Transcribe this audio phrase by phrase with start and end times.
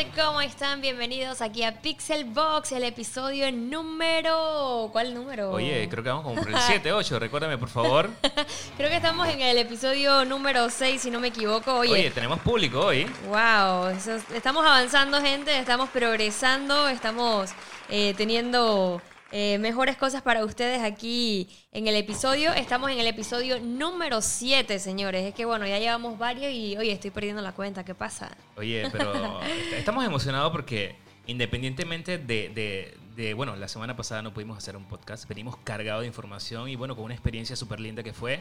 [0.00, 0.22] gente?
[0.22, 0.80] ¿Cómo están?
[0.80, 4.88] Bienvenidos aquí a Pixel Box, el episodio número...
[4.92, 5.50] ¿Cuál número?
[5.50, 8.08] Oye, creo que vamos como por el 7, 8, recuérdame por favor.
[8.76, 11.74] creo que estamos en el episodio número 6, si no me equivoco.
[11.74, 13.06] Oye, Oye tenemos público hoy.
[13.28, 13.88] wow,
[14.34, 17.50] estamos avanzando gente, estamos progresando, estamos
[17.88, 22.52] eh, teniendo eh, mejores cosas para ustedes aquí en el episodio.
[22.52, 25.24] Estamos en el episodio número 7, señores.
[25.26, 27.84] Es que bueno, ya llevamos varios y oye, estoy perdiendo la cuenta.
[27.84, 28.30] ¿Qué pasa?
[28.56, 34.32] Oye, pero est- estamos emocionados porque independientemente de, de- de, bueno, la semana pasada no
[34.32, 38.02] pudimos hacer un podcast, venimos cargados de información y bueno, con una experiencia súper linda
[38.02, 38.40] que fue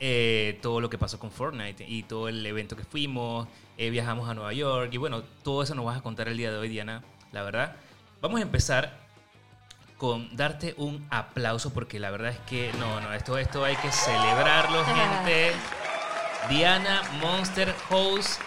[0.00, 3.46] eh, todo lo que pasó con Fortnite y todo el evento que fuimos,
[3.78, 6.50] eh, viajamos a Nueva York y bueno, todo eso nos vas a contar el día
[6.50, 7.02] de hoy, Diana,
[7.32, 7.76] la verdad.
[8.22, 9.05] Vamos a empezar
[9.96, 13.90] con darte un aplauso porque la verdad es que no, no, esto, esto hay que
[13.90, 15.52] celebrarlo, gente.
[16.48, 18.40] Diana Monster Host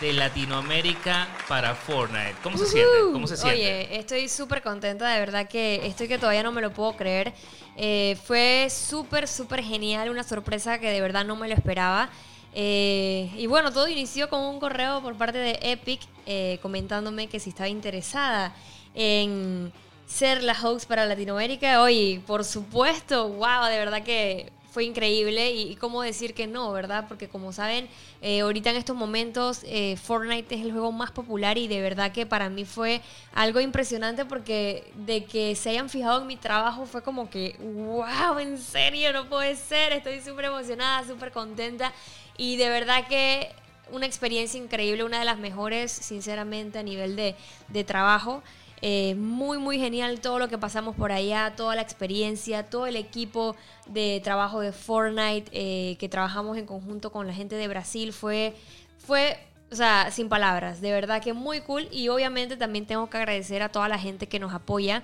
[0.00, 2.34] de Latinoamérica para Fortnite.
[2.42, 2.90] ¿Cómo se siente?
[3.12, 3.58] ¿Cómo se siente?
[3.58, 7.32] Oye, estoy súper contenta, de verdad que estoy que todavía no me lo puedo creer.
[7.76, 12.10] Eh, fue súper, súper genial, una sorpresa que de verdad no me lo esperaba.
[12.54, 17.38] Eh, y bueno, todo inició con un correo por parte de Epic eh, comentándome que
[17.38, 18.54] si estaba interesada
[18.94, 19.72] en
[20.06, 21.82] ser la host para Latinoamérica.
[21.82, 26.70] Oye, por supuesto, wow, de verdad que fue increíble y, y cómo decir que no,
[26.70, 27.06] ¿verdad?
[27.08, 27.88] Porque como saben,
[28.20, 32.12] eh, ahorita en estos momentos eh, Fortnite es el juego más popular y de verdad
[32.12, 33.00] que para mí fue
[33.32, 38.38] algo impresionante porque de que se hayan fijado en mi trabajo fue como que, wow,
[38.38, 41.90] en serio, no puede ser, estoy súper emocionada, súper contenta
[42.36, 43.50] y de verdad que
[43.90, 47.34] una experiencia increíble, una de las mejores, sinceramente, a nivel de,
[47.68, 48.42] de trabajo.
[48.82, 52.96] Eh, muy, muy genial todo lo que pasamos por allá, toda la experiencia, todo el
[52.96, 58.12] equipo de trabajo de Fortnite eh, que trabajamos en conjunto con la gente de Brasil.
[58.12, 58.54] Fue,
[58.98, 59.38] fue,
[59.70, 61.88] o sea, sin palabras, de verdad que muy cool.
[61.90, 65.02] Y obviamente también tengo que agradecer a toda la gente que nos apoya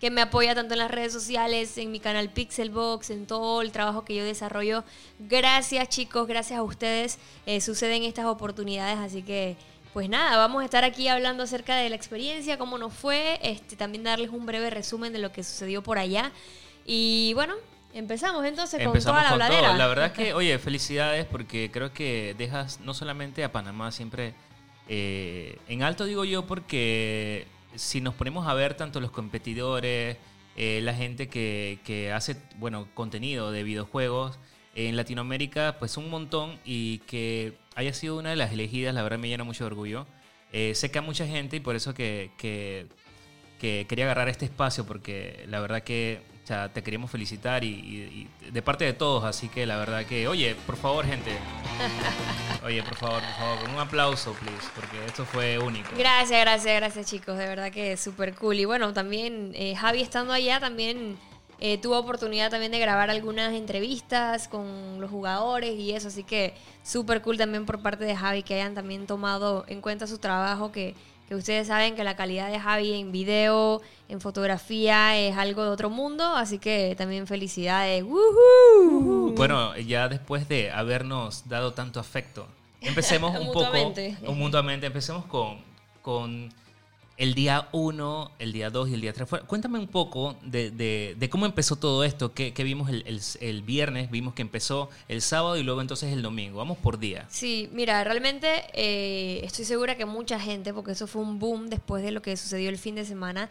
[0.00, 3.72] que me apoya tanto en las redes sociales, en mi canal Pixelbox, en todo el
[3.72, 4.84] trabajo que yo desarrollo.
[5.18, 7.18] Gracias chicos, gracias a ustedes.
[7.46, 9.56] eh, suceden estas oportunidades, así que
[9.96, 13.76] pues nada, vamos a estar aquí hablando acerca de la experiencia, cómo nos fue, este,
[13.76, 16.32] también darles un breve resumen de lo que sucedió por allá.
[16.84, 17.54] Y bueno,
[17.94, 19.68] empezamos entonces con Empezamos toda la con habladera.
[19.68, 19.78] todo.
[19.78, 24.34] La verdad es que, oye, felicidades porque creo que dejas no solamente a Panamá siempre
[24.86, 30.18] eh, en alto, digo yo, porque si nos ponemos a ver tanto los competidores,
[30.56, 34.38] eh, la gente que, que hace, bueno, contenido de videojuegos
[34.74, 39.18] en Latinoamérica, pues un montón y que haya sido una de las elegidas, la verdad
[39.18, 40.06] me llena mucho de orgullo.
[40.52, 42.86] Eh, sé que a mucha gente y por eso que, que,
[43.60, 47.68] que quería agarrar este espacio porque la verdad que o sea, te queríamos felicitar y,
[47.68, 51.32] y- y de parte de todos, así que la verdad que, oye, por favor, gente,
[52.64, 55.88] oye, por favor, por favor, un aplauso, please, porque esto fue único.
[55.98, 58.54] Gracias, gracias, gracias chicos, de verdad que es súper cool.
[58.60, 61.18] Y bueno, también eh, Javi estando allá también
[61.58, 66.54] eh, tuvo oportunidad también de grabar algunas entrevistas con los jugadores y eso, así que
[66.82, 70.70] súper cool también por parte de Javi que hayan también tomado en cuenta su trabajo,
[70.70, 70.94] que,
[71.28, 73.80] que ustedes saben que la calidad de Javi en video,
[74.10, 78.04] en fotografía es algo de otro mundo, así que también felicidades.
[78.04, 79.32] ¡Woohoo!
[79.34, 82.46] Bueno, ya después de habernos dado tanto afecto,
[82.82, 84.16] empecemos un poco, Mutuamente.
[84.26, 85.58] un mutuamente, empecemos con,
[86.02, 86.52] con
[87.16, 89.28] el día 1, el día 2 y el día 3.
[89.46, 94.10] Cuéntame un poco de, de- cómo empezó todo esto, que, vimos el, el- el viernes,
[94.10, 96.58] vimos que empezó el sábado y luego entonces el domingo.
[96.58, 97.24] Vamos por día.
[97.30, 102.02] Sí, mira, realmente eh, estoy segura que mucha gente, porque eso fue un boom después
[102.02, 103.48] de lo que sucedió el fin de semana,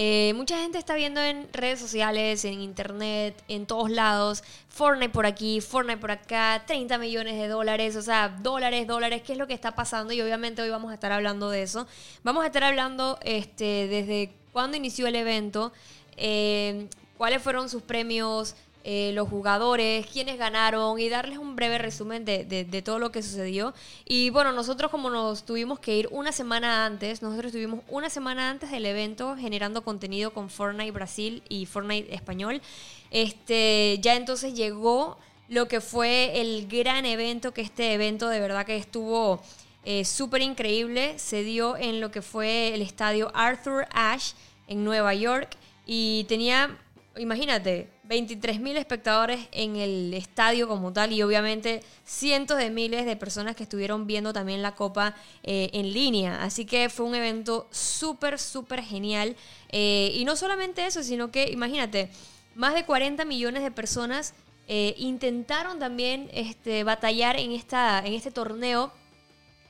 [0.00, 5.26] eh, mucha gente está viendo en redes sociales, en internet, en todos lados, Fortnite por
[5.26, 9.48] aquí, Fortnite por acá, 30 millones de dólares, o sea, dólares, dólares, qué es lo
[9.48, 11.88] que está pasando y obviamente hoy vamos a estar hablando de eso.
[12.22, 15.72] Vamos a estar hablando este, desde cuándo inició el evento,
[16.16, 16.86] eh,
[17.16, 18.54] cuáles fueron sus premios,
[18.90, 23.22] eh, los jugadores, quiénes ganaron y darles un breve resumen de, de- todo lo que
[23.22, 23.74] sucedió.
[24.06, 28.48] Y bueno, nosotros como nos tuvimos que ir una semana antes, nosotros estuvimos una semana
[28.48, 32.62] antes del evento generando contenido con Fortnite Brasil y Fortnite Español.
[33.10, 35.18] Este, ya entonces llegó
[35.50, 39.42] lo que fue el gran evento, que este evento de verdad que estuvo
[39.84, 41.18] eh, súper increíble.
[41.18, 44.34] Se dio en lo que fue el estadio Arthur Ashe
[44.66, 45.50] en Nueva York
[45.86, 46.74] y tenía,
[47.18, 53.16] imagínate, 23 mil espectadores en el estadio como tal y obviamente cientos de miles de
[53.16, 56.42] personas que estuvieron viendo también la copa eh, en línea.
[56.42, 59.36] Así que fue un evento súper, súper genial.
[59.68, 62.08] Eh, y no solamente eso, sino que imagínate,
[62.54, 64.32] más de 40 millones de personas
[64.68, 68.90] eh, intentaron también este, batallar en, esta, en este torneo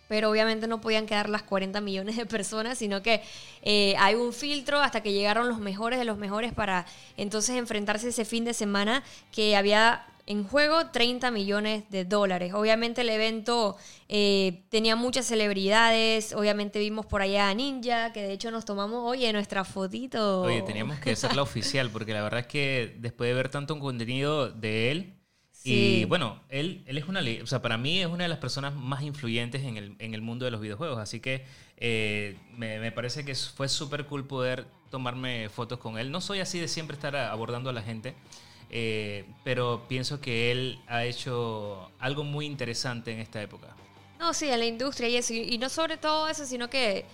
[0.09, 3.23] pero obviamente no podían quedar las 40 millones de personas, sino que
[3.63, 8.09] eh, hay un filtro hasta que llegaron los mejores de los mejores para entonces enfrentarse
[8.09, 12.53] ese fin de semana que había en juego 30 millones de dólares.
[12.53, 13.79] Obviamente el evento
[14.11, 19.11] eh, tenía muchas celebridades, obviamente vimos por allá a Ninja, que de hecho nos tomamos
[19.11, 20.43] hoy en nuestra fotito.
[20.43, 24.51] Oye, teníamos que hacerla oficial, porque la verdad es que después de ver tanto contenido
[24.51, 25.18] de él,
[25.73, 28.75] y bueno, él, él es una, o sea, para mí es una de las personas
[28.75, 31.45] más influyentes en el, en el mundo de los videojuegos, así que
[31.77, 36.11] eh, me, me, parece que fue súper cool poder tomarme fotos con él.
[36.11, 38.15] No soy así de siempre estar abordando a la gente,
[38.71, 43.69] eh, pero pienso que él ha hecho algo muy interesante en esta época.
[44.19, 47.05] No, sí, en la industria y eso, y no sobre todo eso, sino que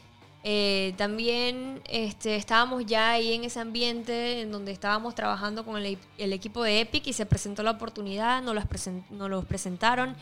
[0.47, 5.97] eh, también este, estábamos ya ahí en ese ambiente en donde estábamos trabajando con el,
[6.19, 8.67] equipo de Epic y se presentó la oportunidad, nos, las
[9.11, 10.15] nos los presentaron.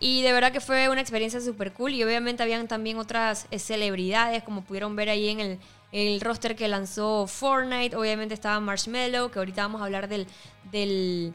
[0.00, 3.60] Y de verdad que fue una experiencia súper cool y obviamente habían también otras eh,
[3.60, 5.58] celebridades como pudieron ver ahí en el,
[5.92, 10.26] el, roster que lanzó Fortnite, obviamente estaba Marshmello, que ahorita vamos a hablar del...
[10.72, 11.32] del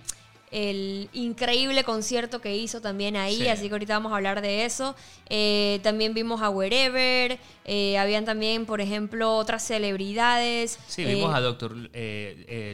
[0.53, 4.95] el increíble concierto que hizo también ahí, así que ahorita vamos a hablar de eso.
[5.27, 10.77] Eh, también vimos a Wherever, eh, habían también, por ejemplo, otras celebridades.
[10.87, 11.75] Sí, vimos eh, a Doctor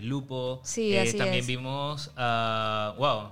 [0.04, 0.60] Lupo.
[0.64, 2.94] Sí, También vimos a...
[2.98, 3.30] ¡Wow!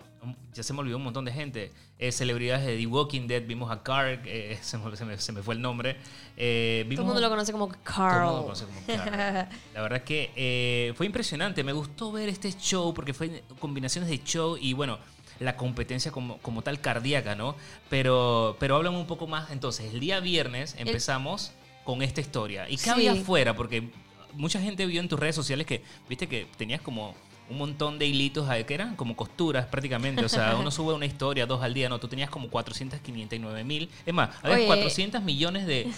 [0.54, 1.72] Ya se me olvidó un montón de gente.
[2.00, 5.56] Eh, celebridades de The Walking Dead, vimos a Carl, eh, se, me, se, me, fue
[5.56, 5.98] el nombre.
[6.36, 7.84] Eh, todo el mundo lo conoce como Carl.
[7.84, 9.50] Todo el mundo lo conoce como Carl.
[9.74, 14.24] La verdad es que fue impresionante, me gustó ver este show porque fue combinaciones de
[14.24, 15.00] show y bueno,
[15.40, 17.56] la competencia como, como tal cardíaca, ¿no?
[17.90, 19.50] Pero, pero hablamos un poco más.
[19.50, 21.52] Entonces, el día viernes empezamos
[21.84, 22.70] con esta historia.
[22.70, 23.56] ¿Y qué había afuera?
[23.56, 23.90] Porque
[24.34, 27.16] mucha gente vio en tus redes sociales que, viste que tenías como
[27.50, 30.24] un montón de hilitos que eran como costuras prácticamente.
[30.26, 31.90] O sea, uno sube una historia dos al día.
[31.90, 33.90] No, tú tenías como 459 mil.
[34.06, 35.90] Es más, había 400 millones de,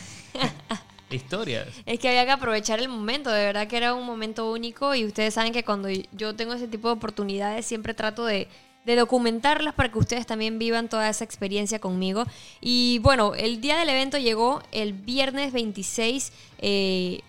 [1.10, 1.68] historias.
[1.86, 3.30] Es que había que aprovechar el momento.
[3.32, 4.96] De verdad que era un momento único.
[4.96, 8.48] Y ustedes saben que cuando yo tengo ese tipo de oportunidades, siempre trato de,
[8.86, 12.26] de documentarlas para que ustedes también vivan toda esa experiencia conmigo.
[12.62, 16.32] Y bueno, el día del evento llegó el viernes 26.
[16.60, 17.22] Eh,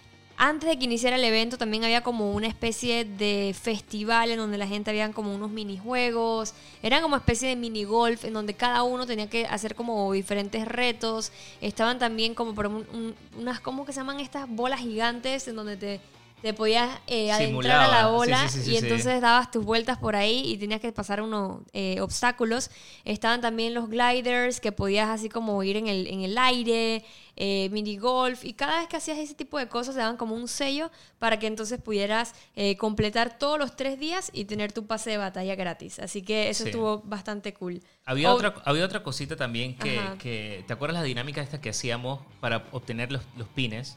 [0.43, 4.57] antes de que iniciara el evento también había como una especie de festival en donde
[4.57, 8.83] la gente había como unos minijuegos, eran como especie de mini golf en donde cada
[8.83, 11.31] uno tenía que hacer como diferentes retos.
[11.61, 12.69] Estaban también como por
[13.37, 16.01] unas, ¿cómo que se llaman estas bolas gigantes en donde te
[16.43, 20.57] te podías eh, adentrar a la bola y entonces dabas tus vueltas por ahí y
[20.57, 22.71] tenías que pasar unos eh, obstáculos.
[23.05, 27.05] Estaban también los gliders que podías así como ir en el, en el aire,
[27.37, 30.35] eh, mini golf y cada vez que hacías ese tipo de cosas te daban como
[30.35, 34.87] un sello para que entonces pudieras eh, completar todos los tres días y tener tu
[34.87, 35.99] pase de batalla gratis.
[36.01, 37.83] Así que eso estuvo bastante cool.
[38.05, 42.21] Había, otra, había otra cosita también que, que, ¿te acuerdas la dinámica esta que hacíamos
[42.41, 43.97] para obtener los, los pines?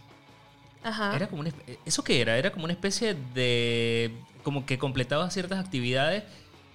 [0.84, 1.44] Era como
[1.86, 2.38] ¿Eso qué era?
[2.38, 4.14] Era como una especie de...
[4.44, 6.24] Como que completaba ciertas actividades.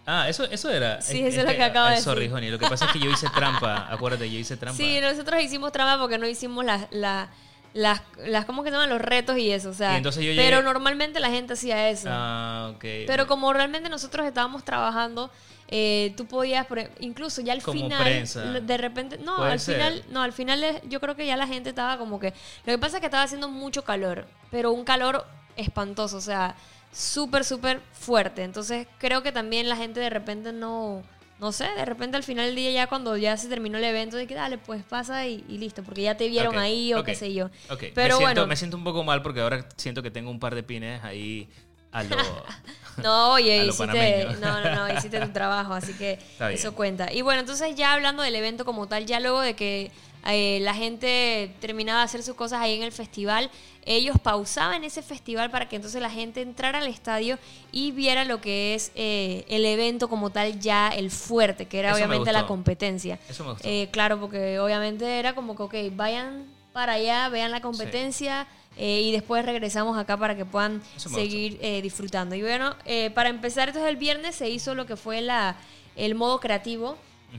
[0.07, 1.03] Ah, eso, eso era.
[1.03, 2.05] Sí, eso es, lo que acabo de decir.
[2.05, 2.51] Sorry, Honey.
[2.51, 3.93] Lo que pasa es que yo hice trampa.
[3.93, 4.77] Acuérdate, yo hice trampa.
[4.77, 6.87] Sí, nosotros hicimos trampa porque no hicimos las...
[6.91, 7.29] La,
[7.75, 8.89] las, las, ¿cómo que se llaman?
[8.89, 10.01] Los retos y eso, o sea.
[10.37, 12.09] pero normalmente la gente hacía eso.
[12.11, 12.85] Ah, ok.
[13.07, 15.31] Pero como realmente nosotros estábamos trabajando,
[15.71, 16.67] eh, tú podías,
[17.01, 21.27] incluso ya al final, de repente, no, al final, no, al final yo creo que
[21.27, 22.33] ya la gente estaba como que,
[22.65, 26.57] lo que pasa es que estaba haciendo mucho calor, pero un calor espantoso, o sea,
[26.91, 28.45] súper, súper fuerte.
[28.45, 31.03] Entonces creo que también la gente de repente no,
[31.39, 34.17] no sé, de repente al final del día ya cuando ya se terminó el evento,
[34.17, 37.35] de que dale, pues pasa y, listo, porque ya te vieron ahí o qué sé
[37.35, 37.51] yo.
[37.95, 38.47] Pero me bueno.
[38.47, 41.49] Me siento un poco mal porque ahora siento que tengo un par de pines ahí
[41.93, 42.17] a lo.
[43.03, 46.19] no, oye, hiciste, no, no, no, hiciste tu trabajo, así que
[46.51, 47.13] eso cuenta.
[47.13, 49.91] Y bueno, entonces ya hablando del evento como tal, ya luego de que
[50.27, 53.51] eh, la gente terminaba de hacer sus cosas ahí en el festival,
[53.85, 57.39] ellos pausaban ese festival para que entonces la gente entrara al estadio
[57.73, 61.95] y viera lo que es eh, el evento como tal, ya el fuerte, que era
[61.95, 63.19] obviamente la competencia.
[63.29, 63.67] Eso me gustó.
[63.67, 68.47] Eh, claro, porque obviamente era como que, ok, vayan para allá, vean la competencia.
[68.81, 72.37] Eh, y después regresamos acá para que puedan seguir eh, disfrutando.
[72.37, 75.57] Y bueno, eh, para empezar, entonces el viernes se hizo lo que fue la,
[75.97, 76.97] el modo creativo,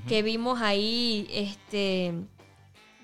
[0.08, 2.14] que vimos ahí este,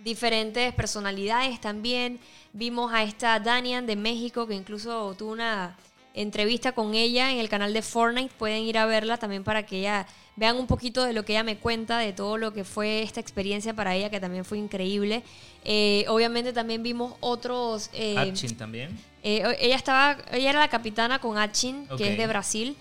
[0.04, 2.20] diferentes personalidades también.
[2.52, 5.78] Vimos a esta Danian de México, que incluso tuvo una
[6.16, 8.34] entrevista con ella en el canal de Fortnite.
[8.38, 11.44] Pueden ir a verla también para que ella vean un poquito de lo que ella
[11.44, 15.24] me cuenta, de todo lo que fue esta experiencia para ella, que también fue increíble.
[15.64, 17.90] Eh, obviamente también vimos otros...
[17.94, 18.98] Eh, Achin también.
[19.24, 22.76] Eh, ella, estaba, ella era la capitana con Achin, que es de Brasil,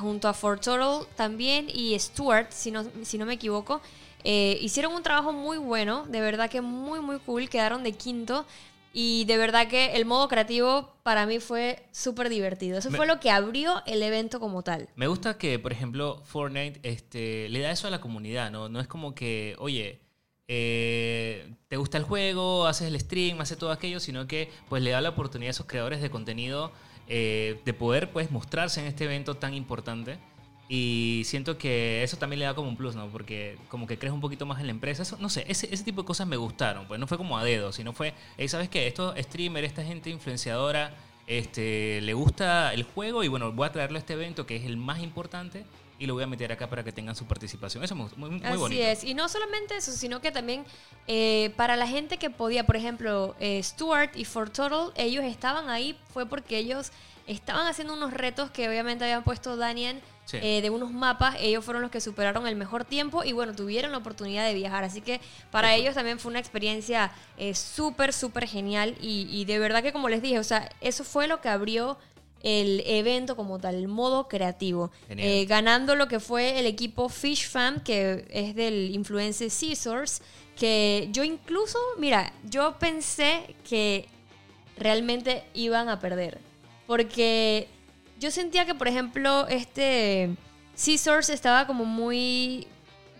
[0.00, 3.80] junto a Fort Total también y Stuart, si no, si no me equivoco.
[4.22, 7.48] Eh, hicieron un trabajo muy bueno, de verdad que muy, muy cool.
[7.48, 8.44] Quedaron de quinto.
[8.92, 12.78] Y de verdad que el modo creativo para mí fue súper divertido.
[12.78, 14.88] Eso Me- fue lo que abrió el evento como tal.
[14.96, 18.68] Me gusta que, por ejemplo, Fortnite este, le da eso a la comunidad, ¿no?
[18.68, 20.00] No es como que, oye,
[20.48, 24.90] eh, te gusta el juego, haces el stream, haces todo aquello, sino que pues le
[24.90, 26.72] da la oportunidad a esos creadores de contenido
[27.06, 30.18] eh, de poder pues mostrarse en este evento tan importante.
[30.72, 33.08] Y siento que eso también le da como un plus, ¿no?
[33.08, 35.02] Porque como que crees un poquito más en la empresa.
[35.02, 36.86] Eso, no sé, ese, ese tipo de cosas me gustaron.
[36.86, 38.86] Pues no fue como a dedo, sino fue, hey, ¿sabes qué?
[38.86, 40.94] Estos streamers, esta gente influenciadora,
[41.26, 44.64] este, le gusta el juego y bueno, voy a traerlo a este evento que es
[44.64, 45.64] el más importante
[46.00, 47.84] y lo voy a meter acá para que tengan su participación.
[47.84, 48.82] Eso me gustó, muy, muy Así bonito.
[48.82, 49.04] es.
[49.04, 50.64] Y no solamente eso, sino que también
[51.06, 55.68] eh, para la gente que podía, por ejemplo, eh, Stuart y For Total, ellos estaban
[55.68, 56.90] ahí, fue porque ellos
[57.26, 60.38] estaban haciendo unos retos que obviamente habían puesto Daniel Sí.
[60.42, 61.34] eh, de unos mapas.
[61.40, 64.84] Ellos fueron los que superaron el mejor tiempo y bueno, tuvieron la oportunidad de viajar.
[64.84, 68.96] Así que para ellos también fue una experiencia eh, súper, súper genial.
[69.00, 71.98] Y, y de verdad que como les dije, o sea, eso fue lo que abrió
[72.42, 74.90] el evento como tal, el modo creativo.
[75.08, 80.22] Eh, ganando lo que fue el equipo Fish Fam, que es del influencer Scissors,
[80.56, 84.06] que yo incluso, mira, yo pensé que
[84.76, 86.38] realmente iban a perder,
[86.86, 87.68] porque
[88.18, 90.30] yo sentía que, por ejemplo, este
[90.74, 92.66] Scissors estaba como muy...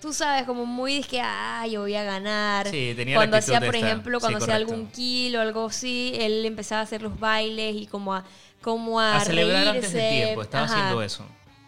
[0.01, 2.67] Tú sabes, como muy que, ah, yo voy a ganar.
[2.71, 6.47] Sí, tenía cuando hacía, por ejemplo, Sí, cuando hacía algún kilo o algo así, él
[6.47, 8.25] empezaba a hacer los bailes y como a,
[8.61, 10.25] como a, A celebrar antes de reírse.
[10.25, 10.75] tiempo, estaba Ajá.
[10.75, 11.27] haciendo eso.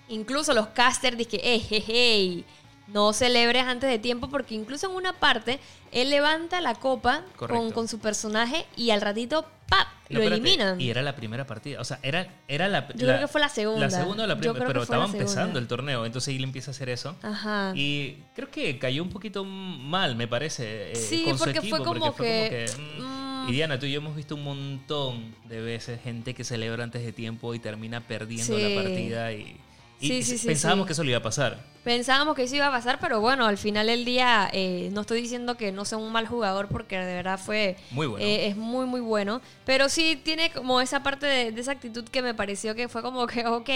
[0.09, 2.45] Incluso los casters dije, hey, hey, hey,
[2.89, 5.59] no celebres antes de tiempo porque incluso en una parte
[5.93, 9.87] él levanta la copa con, su personaje y al ratito ¡pap!
[10.11, 10.79] No, lo espérate, eliminan.
[10.81, 11.81] Y era la primera partida.
[11.81, 12.87] O sea, era, era la.
[12.89, 13.81] Yo creo que fue la segunda.
[13.81, 14.67] La segunda o la primera.
[14.67, 16.05] Pero estaba empezando el torneo.
[16.05, 17.17] Entonces él empieza a hacer eso.
[17.23, 17.73] Ajá.
[17.75, 20.93] Y creo que cayó un poquito mal, me parece.
[20.93, 23.32] eh, Sí, con su porque equipo, fue como porque fue que, como que, mm.
[23.49, 27.03] Y Diana, tú y yo hemos visto un montón de veces gente que celebra antes
[27.05, 28.63] de tiempo y termina perdiendo Sí.
[28.63, 29.33] la partida.
[29.33, 29.57] Y,
[30.01, 31.71] y Sí, sí, sí, pensábamos que eso le iba a pasar.
[31.85, 35.21] Pensábamos que eso iba a pasar, pero bueno, al final del día eh, no estoy
[35.21, 37.77] diciendo que no sea un mal jugador porque de verdad fue...
[37.91, 38.25] Muy bueno.
[38.25, 39.41] eh, es muy, muy bueno.
[39.65, 43.03] Pero sí tiene como esa parte de, de esa actitud que me pareció que fue
[43.03, 43.71] como que, ok,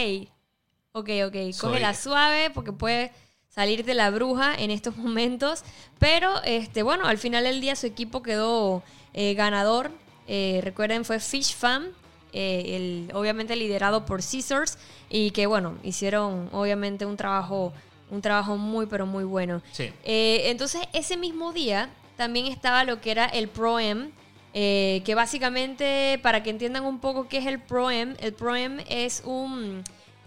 [0.93, 3.13] ok, ok, Soy- cógela suave porque puede
[3.57, 5.65] salir de la bruja en estos momentos.
[5.99, 8.83] Pero este bueno, al final del día su equipo quedó
[9.15, 9.91] eh, ganador.
[10.29, 11.87] Eh, recuerden, fue Fish Fam,
[12.33, 14.79] eh, el, obviamente liderado por Scissors.
[15.09, 17.73] Y que bueno, hicieron obviamente un trabajo,
[18.11, 19.63] un trabajo muy, pero muy bueno.
[19.73, 19.91] Sí.
[20.05, 24.11] Entonces, ese mismo día también estaba lo que era el Pro-Am,
[24.53, 29.23] eh, que básicamente, para que entiendan un poco qué es el Pro-Am, el Pro-Am es
[29.25, 29.85] un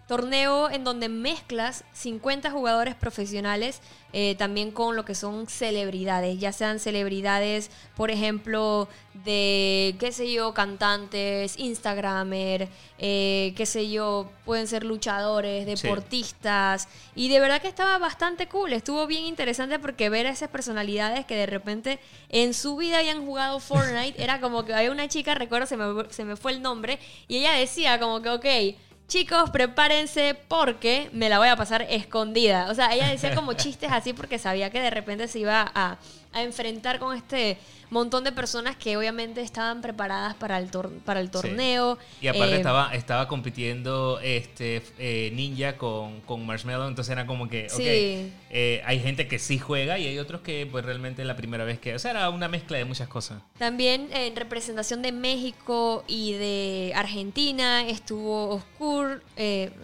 [0.10, 3.80] torneo en donde mezclas 50 jugadores profesionales
[4.12, 8.88] eh, también con lo que son celebridades, ya sean celebridades, por ejemplo,
[9.24, 15.88] de, qué sé yo, cantantes, Instagramer, eh, qué sé yo, pueden ser luchadores, Sí.
[15.88, 20.50] deportistas, y de verdad que estaba bastante cool, estuvo bien interesante porque ver a esas
[20.50, 22.00] personalidades que de repente
[22.30, 25.86] en su vida habían jugado Fortnite, era como que había una chica, recuerdo, se me,
[26.10, 26.98] se me fue el nombre,
[27.28, 28.76] y ella decía como que, ok,
[29.10, 32.68] chicos, prepárense porque me la voy a pasar escondida.
[32.70, 35.98] O sea, ella decía como chistes así porque sabía que de repente se iba a,
[36.32, 37.58] a enfrentar con este
[37.90, 41.32] montón de personas que obviamente estaban preparadas para el, tor- para el Sí.
[41.32, 41.98] torneo.
[42.22, 47.50] Y aparte Eh, estaba, estaba compitiendo este eh, Ninja con, con Marshmallow, entonces era como
[47.50, 48.32] que, Sí.
[48.52, 51.64] eh, hay gente que sí juega y hay otros que pues realmente es la primera
[51.66, 51.96] vez que...
[51.96, 53.42] O sea, era una mezcla de muchas cosas.
[53.58, 59.24] También en representación de México y de Argentina estuvo Oscur,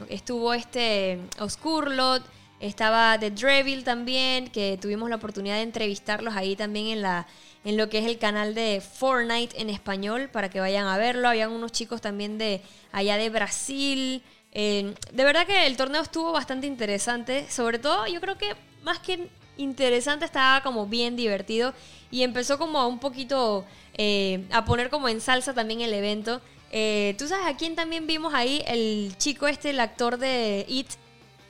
[0.10, 2.24] estuvo este Oscurlot,
[2.60, 7.28] estaba The Dreville también, que tuvimos la oportunidad de entrevistarlos ahí también en la
[7.66, 11.28] en lo que es el canal de Fortnite en español para que vayan a verlo.
[11.28, 14.22] Habían unos chicos también de allá de Brasil.
[14.52, 17.50] Eh, de verdad que el torneo estuvo bastante interesante.
[17.50, 21.74] Sobre todo, yo creo que más que interesante, estaba como bien divertido.
[22.12, 23.66] Y empezó como un poquito
[23.98, 26.42] eh, a poner como en salsa también el evento.
[26.72, 30.88] Eh, Tú sabes a quién también vimos ahí, el chico este, el actor de It,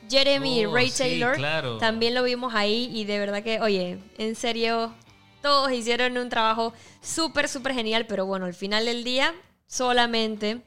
[0.10, 1.36] Jeremy Oh, Ray sí, Taylor.
[1.36, 1.78] claro.
[1.78, 4.94] También lo vimos ahí y de verdad que, oye, en serio,
[5.42, 9.34] todos hicieron un trabajo súper, súper genial, pero bueno, al final del día
[9.68, 10.62] solamente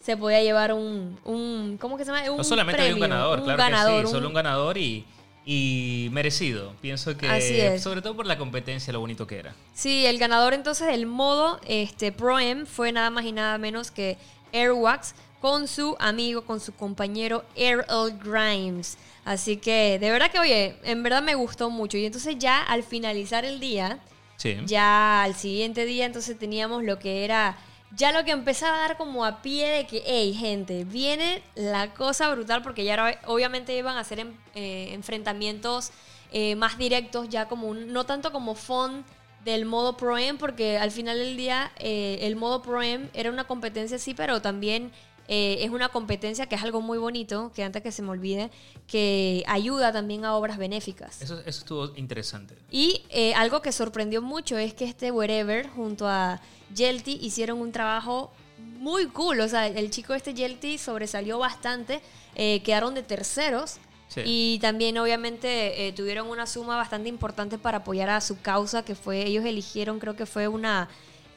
[0.00, 2.28] se podía llevar un, un ¿cómo que se llama?
[2.30, 5.04] Un No solamente había un ganador, un claro ganador, que sí, solo un- ganador y,
[5.46, 6.74] y merecido.
[6.80, 7.82] Pienso que Así es.
[7.82, 9.54] sobre todo por la competencia, lo bonito que era.
[9.74, 14.18] Sí, el ganador entonces del modo este, Pro-Am fue nada más y nada menos que
[14.52, 17.84] Airwax con su amigo, con su compañero Earl
[18.22, 18.96] Grimes.
[19.24, 21.98] Así que de verdad que, oye, en verdad me gustó mucho.
[21.98, 23.98] Y entonces ya al finalizar el día,
[24.36, 24.56] Sí.
[24.64, 27.56] ya al siguiente día entonces teníamos lo que era,
[27.94, 31.92] ya lo que empezaba a dar como a pie de que, hey gente, viene la
[31.92, 35.90] cosa brutal porque ya era- obviamente iban a ser en- eh, enfrentamientos
[36.34, 39.04] eh, más directos, ya como un, no tanto como fun
[39.44, 43.28] del modo Pro Am, porque al final del día eh, el modo Pro Am era
[43.30, 44.92] una competencia sí, pero también
[45.28, 48.50] eh, es una competencia que es algo muy bonito, que antes que se me olvide,
[48.86, 51.22] que ayuda también a obras benéficas.
[51.22, 52.56] Eso, eso estuvo interesante.
[52.70, 56.40] Y eh, algo que sorprendió mucho es que este Wherever junto a
[56.74, 59.40] Yelty hicieron un trabajo muy cool.
[59.40, 62.00] O sea, el chico este Yelty sobresalió bastante.
[62.34, 63.76] eh, quedaron de terceros.
[64.08, 64.20] Sí.
[64.24, 68.94] Y también obviamente eh, tuvieron una suma bastante importante para apoyar a su causa, que
[68.94, 70.88] fue, ellos eligieron, creo que fue una,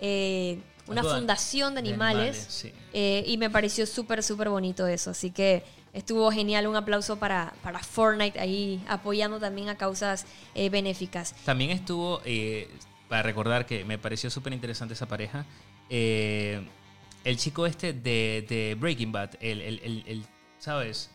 [0.01, 2.45] eh, una Ayuda fundación de de animales.
[2.49, 2.71] sí.
[2.93, 5.11] Eh, y me pareció súper, súper bonito eso.
[5.11, 5.63] Así que
[5.93, 6.67] estuvo genial.
[6.67, 11.33] Un aplauso para, para Fortnite ahí apoyando también a causas eh, benéficas.
[11.45, 12.69] También estuvo, eh,
[13.09, 15.45] para recordar que me pareció súper interesante esa pareja,
[15.89, 20.25] el chico este de, de Breaking Bad, el, el- el- el-
[20.59, 21.09] ¿sabes?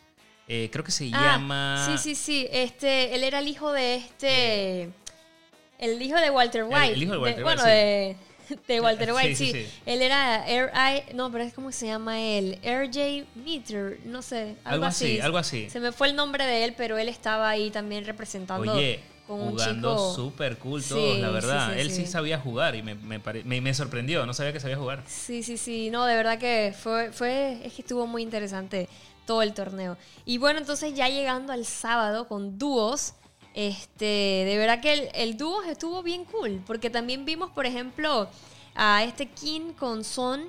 [0.47, 1.87] Creo que se Ah, llama...
[1.89, 2.47] Sí, sí, sí.
[2.51, 4.89] Este, él era el hijo de este.
[5.79, 6.91] El hijo de Walter White.
[6.93, 8.17] el hijo de Walter bueno, White, de,
[8.67, 9.63] de Walter White, sí, sí.
[9.65, 9.67] sí.
[9.85, 11.13] Él era R.I.
[11.15, 12.59] No, pero es como se llama él.
[12.63, 13.25] R.J.
[13.35, 14.55] Meter, no sé.
[14.63, 15.69] Algo, Algo así, algo así.
[15.69, 19.39] Se me fue el nombre de él, pero él estaba ahí también representando Oye, con
[19.39, 20.15] un jugando chico.
[20.15, 21.77] súper cool todos, la verdad.
[21.79, 22.11] Él sí sí.
[22.11, 25.03] sabía jugar y me, me, pare- me- me sorprendió, no sabía que sabía jugar.
[25.07, 25.89] Sí, sí, sí.
[25.89, 28.89] No, de verdad que fue, fue, es que estuvo muy interesante
[29.25, 29.97] todo el torneo.
[30.25, 33.13] Y bueno, entonces ya llegando al sábado con dúos,
[33.53, 38.29] este, de verdad que el, el dúo estuvo bien cool, porque también vimos, por ejemplo,
[38.75, 40.45] a este King con Son,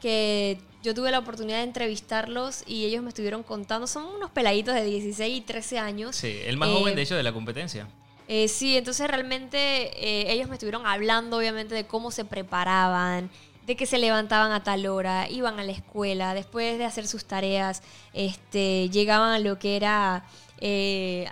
[0.00, 4.74] que yo tuve la oportunidad de entrevistarlos y ellos me estuvieron contando, son unos peladitos
[4.74, 6.16] de 16 y 13 años.
[6.16, 7.88] Sí, el más Eh, joven de hecho de la competencia.
[8.28, 9.58] eh, sí, entonces realmente
[9.96, 13.30] eh, ellos me estuvieron hablando obviamente de cómo se preparaban,
[13.66, 17.24] de que se levantaban a tal hora, iban a la escuela, después de hacer sus
[17.24, 20.24] tareas, este, llegaban a lo que era
[20.58, 21.28] eh,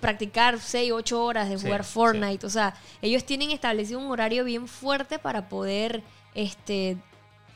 [0.00, 1.92] practicar 6, 8 horas de jugar sí.
[1.92, 2.46] Fortnite.
[2.46, 6.02] O sea, ellos tienen establecido un horario bien fuerte para poder
[6.34, 6.96] este,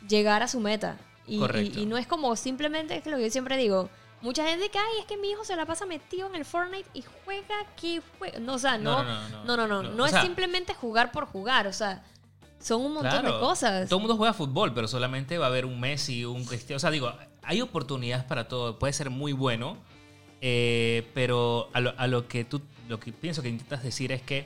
[0.08, 0.96] llegar a su meta.
[1.26, 1.78] Y, Correcto.
[1.78, 3.88] y- y no es como simplemente, es que lo que yo siempre digo,
[4.20, 6.88] mucha gente que, ay, es que mi hijo se la pasa metido en el Fortnite
[6.94, 8.38] y juega que juega.
[8.40, 11.26] No, o sea, no, No, no, no, no, no, no, es sea- simplemente jugar por
[11.26, 12.02] jugar, o sea,
[12.60, 13.88] son un montón de cosas.
[13.88, 16.76] Todo el mundo juega fútbol, pero solamente va a haber un Messi, un Cristiano.
[16.76, 18.78] O sea, digo, hay oportunidades para todo.
[18.78, 19.76] Puede ser muy bueno,
[20.42, 24.20] eh, pero a lo, a lo que tú, lo que pienso que intentas decir es
[24.20, 24.44] que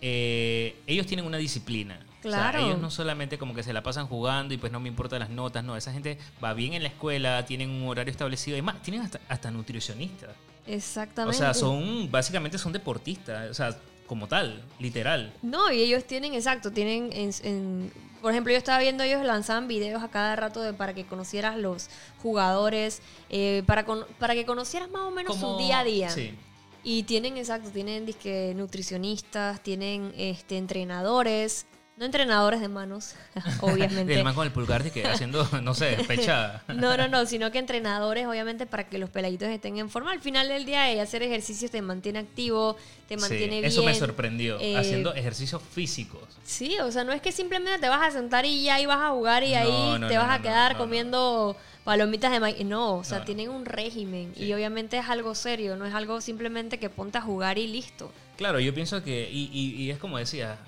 [0.00, 2.00] eh, ellos tienen una disciplina.
[2.20, 2.58] O sea, Claro.
[2.60, 5.28] ellos no solamente como que se la pasan jugando y pues no me importan las
[5.30, 5.76] notas, no.
[5.76, 8.56] Esa gente va bien en la escuela, tienen un horario establecido.
[8.56, 10.30] Y más, tienen hasta, hasta nutricionistas.
[10.30, 11.36] O Exactamente.
[11.38, 13.50] sea, son, básicamente son deportistas.
[13.50, 13.76] O sea,
[14.06, 15.34] como tal, literal.
[15.42, 17.92] No, y ellos tienen, exacto, tienen, en, en-
[18.24, 21.58] por ejemplo, yo estaba viendo, ellos lanzaban videos a cada rato de, para que conocieras
[21.58, 21.90] los
[22.22, 26.08] jugadores, eh, para, con- para que conocieras más o menos Como- su día a día.
[26.08, 26.34] Sí.
[26.82, 33.14] Y tienen, exacto, tienen disque nutricionistas, tienen este entrenadores, no entrenadores de manos,
[33.60, 34.12] obviamente.
[34.14, 36.62] El man con el pulgar que haciendo, no sé, fecha.
[36.68, 40.10] No, no, no, sino que entrenadores, obviamente, para que los peladitos estén en forma.
[40.12, 42.76] Al final del día, eh, hacer ejercicios te mantiene activo,
[43.08, 43.64] te mantiene Sí, bien.
[43.64, 46.22] Eso me sorprendió, eh, haciendo ejercicios físicos.
[46.44, 49.00] Sí, o sea, no es que simplemente te vas a sentar y ya ahí vas
[49.00, 52.64] a jugar y No, ahí no, te no, vas a quedar comiendo palomitas de maíz.
[52.64, 54.44] No, o sea, tienen un régimen Sí.
[54.46, 58.10] y obviamente es algo serio, no es algo simplemente que ponte a jugar y listo.
[58.36, 60.58] Claro, yo pienso que, y, y- y es como decía,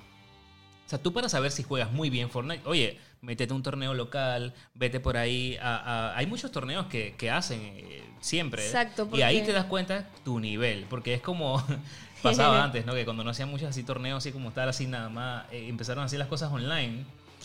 [0.86, 3.92] o sea, tú para saber si juegas muy bien Fortnite, oye, métete a un torneo
[3.92, 5.76] local, vete por ahí, a-
[6.12, 8.62] a- hay muchos torneos que, que hacen eh, siempre.
[8.62, 8.66] ¿eh?
[8.66, 11.62] Exacto, Y ahí porque- te das cuenta tu nivel, porque es como
[12.22, 12.94] pasaba antes, ¿no?
[12.94, 16.02] Que cuando no hacían muchos así torneos, así como estar así nada más, eh, empezaron
[16.02, 17.04] a hacer las cosas online.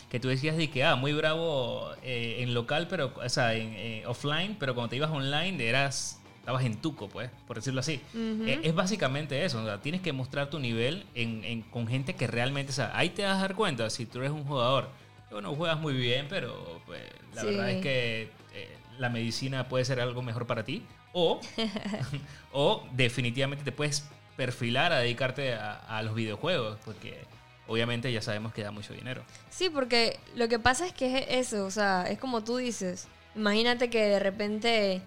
[0.09, 4.05] Que tú decías de que, ah, muy bravo eh, en local, pero, o sea, en
[4.05, 6.19] offline, pero cuando te ibas online eras,
[6.51, 8.01] estabas en tuco, pues, por decirlo así.
[8.15, 12.13] Eh, es básicamente eso, o sea, tienes que mostrar tu nivel en, en- con gente
[12.15, 14.89] que realmente, sea, ahí te vas a dar cuenta si tú eres un jugador,
[15.31, 17.01] bueno, juegas muy bien, pero pues,
[17.33, 17.47] la Sí.
[17.47, 18.21] verdad es que
[18.53, 20.83] eh, la medicina puede ser algo mejor para ti,
[21.13, 21.39] o,
[22.51, 27.23] o definitivamente te puedes perfilar a dedicarte a, a los videojuegos, porque
[27.67, 29.23] obviamente ya sabemos que da mucho dinero.
[29.49, 33.07] Sí, porque lo que pasa es que es eso, o sea, es como tú dices.
[33.35, 35.01] Imagínate que de repente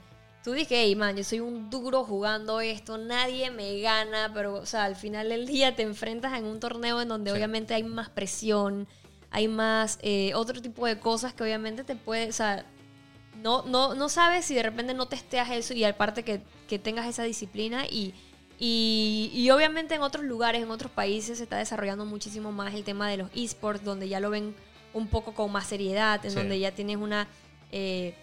[0.44, 4.66] tú dices, hey, man, yo soy un duro jugando esto, nadie me gana, pero, o
[4.66, 7.36] sea, al final del día te enfrentas en un torneo en donde Sí.
[7.36, 8.86] obviamente hay más presión,
[9.30, 12.66] hay más, eh, otro tipo de cosas que obviamente te puede, o sea,
[13.42, 17.06] no, no, no sabes si de repente no testeas eso y aparte que, que tengas
[17.08, 18.12] esa disciplina y,
[18.58, 22.84] y, y obviamente en otros lugares, en otros países se está desarrollando muchísimo más el
[22.84, 24.54] tema de los esports, donde ya lo ven
[24.92, 26.36] un poco con más seriedad, en Sí.
[26.36, 27.26] donde ya tienes una
[27.72, 28.14] eh,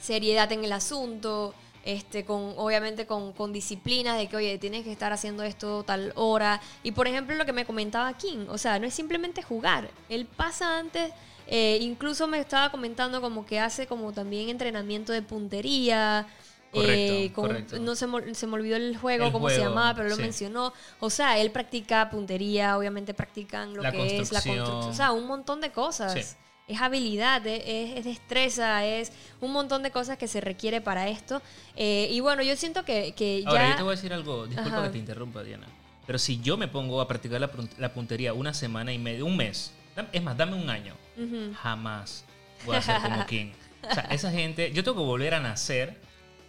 [0.00, 1.54] seriedad en el asunto,
[1.84, 6.12] este, con, obviamente con, con disciplina de que, oye, tienes que estar haciendo esto tal
[6.16, 6.60] hora.
[6.82, 9.90] Y por ejemplo, lo que me comentaba King, o sea, no es simplemente jugar.
[10.08, 11.12] Él pasa antes,
[11.46, 16.26] eh, incluso me estaba comentando como que hace como también entrenamiento de puntería.
[16.72, 17.78] Correcto, eh, con- correcto.
[17.78, 20.22] No se me, se me olvidó el juego, cómo se llamaba, pero lo sí.
[20.22, 20.72] mencionó.
[21.00, 24.56] O sea, él practica puntería, obviamente practican lo La que es la construcción.
[24.58, 24.92] construcción.
[24.92, 26.12] O sea, un montón de cosas.
[26.12, 26.36] Sí.
[26.68, 31.08] Es habilidad, es, es- es destreza, es un montón de cosas que se requiere para
[31.08, 31.40] esto.
[31.76, 33.48] Eh, y bueno, yo siento que, que ya...
[33.50, 34.82] Ahora, yo te voy a decir algo, disculpa Ajá.
[34.84, 35.66] que te interrumpa, Diana.
[36.06, 39.36] Pero si yo me pongo a practicar la, la puntería una semana y media, un
[39.36, 39.72] mes,
[40.12, 41.52] es más, dame un año, Ujú.
[41.54, 42.24] jamás
[42.64, 43.52] voy a ser como King.
[43.88, 46.00] O sea, esa gente, yo tengo que volver a nacer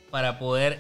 [0.09, 0.79] para poder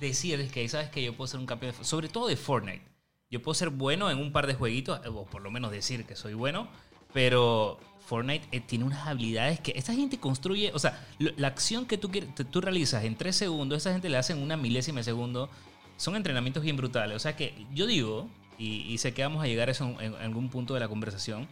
[0.00, 2.82] decirles que, ¿sabes que Yo puedo ser un campeón, de- sobre todo de Fortnite.
[3.30, 6.16] Yo puedo ser bueno en un par de jueguitos, o por lo menos decir que
[6.16, 6.68] soy bueno,
[7.12, 11.98] pero Fortnite eh, tiene unas habilidades que esta gente construye, o sea, la acción que
[11.98, 15.48] tú, tú realizas en tres segundos, esa gente le hace en una milésima de segundo,
[15.96, 17.16] son entrenamientos bien brutales.
[17.16, 20.48] O sea que yo digo, y, sé que vamos a llegar a eso en, algún
[20.50, 21.48] punto de la conversación,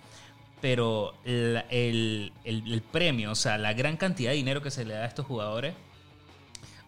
[0.60, 4.94] pero el, el- el premio, o sea, la gran cantidad de dinero que se le
[4.94, 5.74] da a estos jugadores,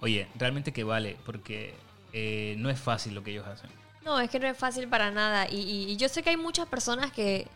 [0.01, 1.75] oye, realmente que vale, porque
[2.13, 3.71] eh, no es fácil lo que ellos hacen.
[4.05, 5.47] No, es que no es fácil para nada.
[5.49, 7.47] Y yo sé que hay muchas personas que,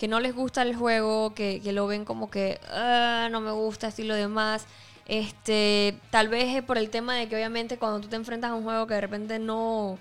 [0.00, 3.50] que no les gusta el juego, que, que lo ven como que "Ah, no me
[3.50, 4.64] gusta y lo demás.
[5.06, 8.54] Este, tal vez es por el tema de que obviamente cuando tú te enfrentas a
[8.54, 9.98] un juego que de repente no,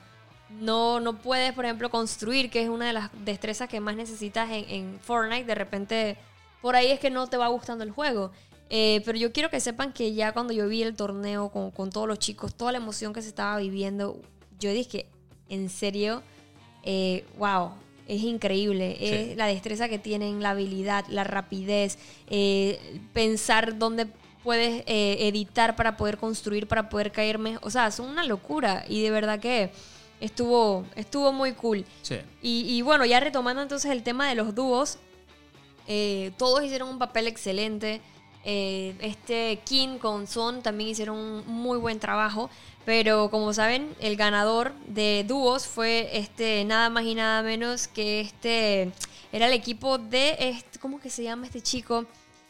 [0.61, 4.49] no, no puedes, por ejemplo, construir, que es una de las destrezas que más necesitas
[4.51, 6.17] en, en Fortnite, de repente
[6.61, 8.31] por ahí es que no te va gustando el juego.
[8.69, 11.89] Eh, pero yo quiero que sepan que ya cuando yo vi el torneo con, con
[11.89, 14.17] todos los chicos, toda la emoción que se estaba viviendo,
[14.59, 15.07] yo dije,
[15.49, 16.21] en serio,
[16.83, 17.71] eh, wow,
[18.09, 18.97] es increíble.
[18.99, 19.05] Sí.
[19.05, 21.97] Es la destreza que tienen, la habilidad, la rapidez,
[22.29, 24.07] eh, pensar dónde
[24.43, 27.57] puedes eh, editar para poder construir, para poder caerme.
[27.61, 28.83] O sea, son una locura.
[28.89, 29.71] Y de verdad que
[30.19, 31.85] estuvo, estuvo muy cool.
[32.01, 32.17] Sí.
[32.41, 34.97] Y, y bueno, ya retomando entonces el tema de los dúos,
[35.87, 38.01] eh, todos hicieron un papel excelente.
[38.45, 42.49] Eh, este King con Son también hicieron un muy buen trabajo.
[42.89, 48.19] Pero como saben, el ganador de dúos fue este nada más y nada menos que
[48.21, 48.91] este.
[49.31, 50.35] Era el equipo de.
[50.39, 52.05] Este, ¿Cómo que se llama este chico?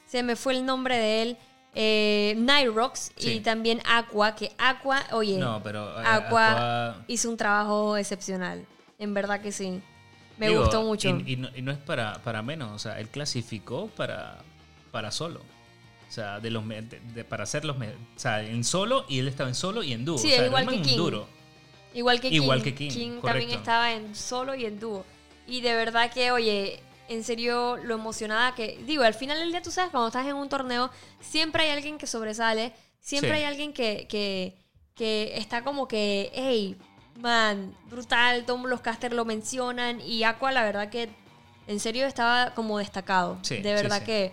[0.07, 1.37] Se me fue el nombre de él.
[1.75, 3.39] Eh, Nightrox y Sí.
[3.41, 4.33] también Aqua.
[4.33, 5.37] Que Aqua, oye.
[5.37, 6.51] No, pero eh, Aqua,
[6.93, 8.65] Aqua- hizo un trabajo excepcional.
[8.97, 9.81] En verdad que sí.
[10.37, 11.09] Me Digo, gustó mucho.
[11.09, 14.37] Y, y no, y no es para, para menos, o sea, él clasificó para,
[14.89, 15.41] para solo.
[16.09, 17.81] O sea, de los de- de- para hacer los o
[18.15, 20.17] sea, en solo y él estaba en solo y en dúo.
[20.17, 20.97] Sí, o sea, igual que King.
[20.97, 21.27] duro.
[21.93, 22.35] Igual que King.
[22.41, 23.53] Igual que King, también correcto.
[23.55, 25.05] estaba en solo y en dúo.
[25.47, 28.79] Y de verdad que, oye, en serio, lo emocionada que.
[28.85, 31.97] Digo, al final del día, tú sabes, cuando estás en un torneo, siempre hay alguien
[31.99, 32.73] que sobresale.
[32.99, 33.37] Siempre Sí.
[33.37, 34.55] hay alguien que, que,
[34.95, 36.75] que está como que, hey,
[37.19, 38.45] man, brutal.
[38.45, 40.01] Todos los casters lo mencionan.
[40.01, 41.09] Y Aqua, la verdad que,
[41.67, 43.37] en serio, estaba como destacado.
[43.43, 44.05] Sí, de sí, verdad sí.
[44.05, 44.31] que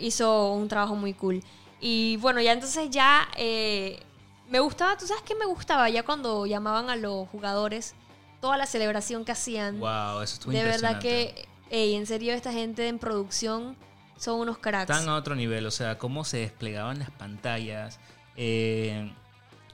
[0.00, 1.42] hizo un trabajo muy cool.
[1.80, 4.00] Y bueno, ya entonces ya eh,
[4.48, 5.88] me gustaba, ¿tú sabes qué me gustaba?
[5.90, 7.94] Ya cuando llamaban a los jugadores,
[8.40, 9.78] toda la celebración que hacían.
[9.80, 13.76] Wow, eso estuvo de verdad que, ey, en serio, esta gente en producción
[14.16, 14.90] son unos cracks.
[14.90, 17.98] Están a otro nivel, o sea, cómo se desplegaban las pantallas,
[18.36, 19.12] eh,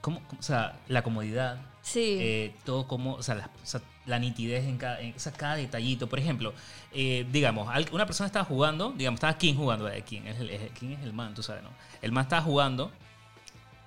[0.01, 2.17] cómo, o sea, la comodidad, Sí.
[2.19, 6.07] eh, todo como, o sea, la, o sea, la nitidez en cada, en, cada detallito.
[6.07, 6.53] Por ejemplo,
[6.91, 10.95] eh, digamos, una persona estaba jugando, digamos, estaba King jugando, eh, King es el, King
[10.99, 11.69] es el man, tú sabes, ¿no?
[12.01, 12.91] El man estaba jugando,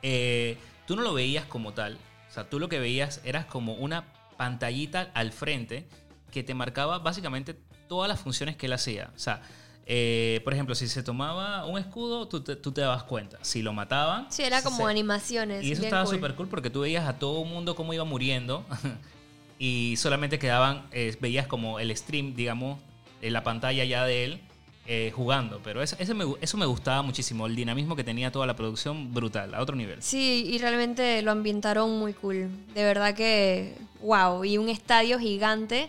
[0.03, 1.99] eh, tú no lo veías como tal,
[2.29, 4.05] o sea, tú lo que veías eras como una
[4.37, 5.87] pantallita al frente
[6.31, 7.55] que te marcaba básicamente
[7.89, 9.11] todas las funciones que él hacía.
[9.15, 9.41] O sea,
[9.87, 13.39] eh, por ejemplo, si se tomaba un escudo, tú te, tú te dabas cuenta.
[13.43, 14.27] Si lo mataban...
[14.31, 15.65] sí, era como se- animaciones.
[15.65, 16.17] y eso estaba cool.
[16.17, 18.67] súper cool porque tú veías a todo el mundo cómo iba muriendo
[19.59, 22.79] y solamente quedaban, eh, veías como el stream, digamos,
[23.23, 24.41] en la pantalla ya de él
[24.87, 25.61] eh, jugando.
[25.65, 29.13] Pero ese, ese me eso me gustaba muchísimo, el dinamismo que tenía toda la producción,
[29.13, 30.03] brutal, a otro nivel.
[30.03, 32.49] Sí, y realmente lo ambientaron muy cool.
[32.75, 34.45] De verdad que, wow.
[34.45, 35.89] Y un estadio gigante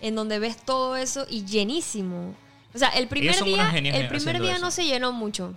[0.00, 2.34] en donde ves todo eso y llenísimo.
[2.74, 4.64] O sea, el primer día, el primer día eso.
[4.64, 5.54] no se llenó mucho,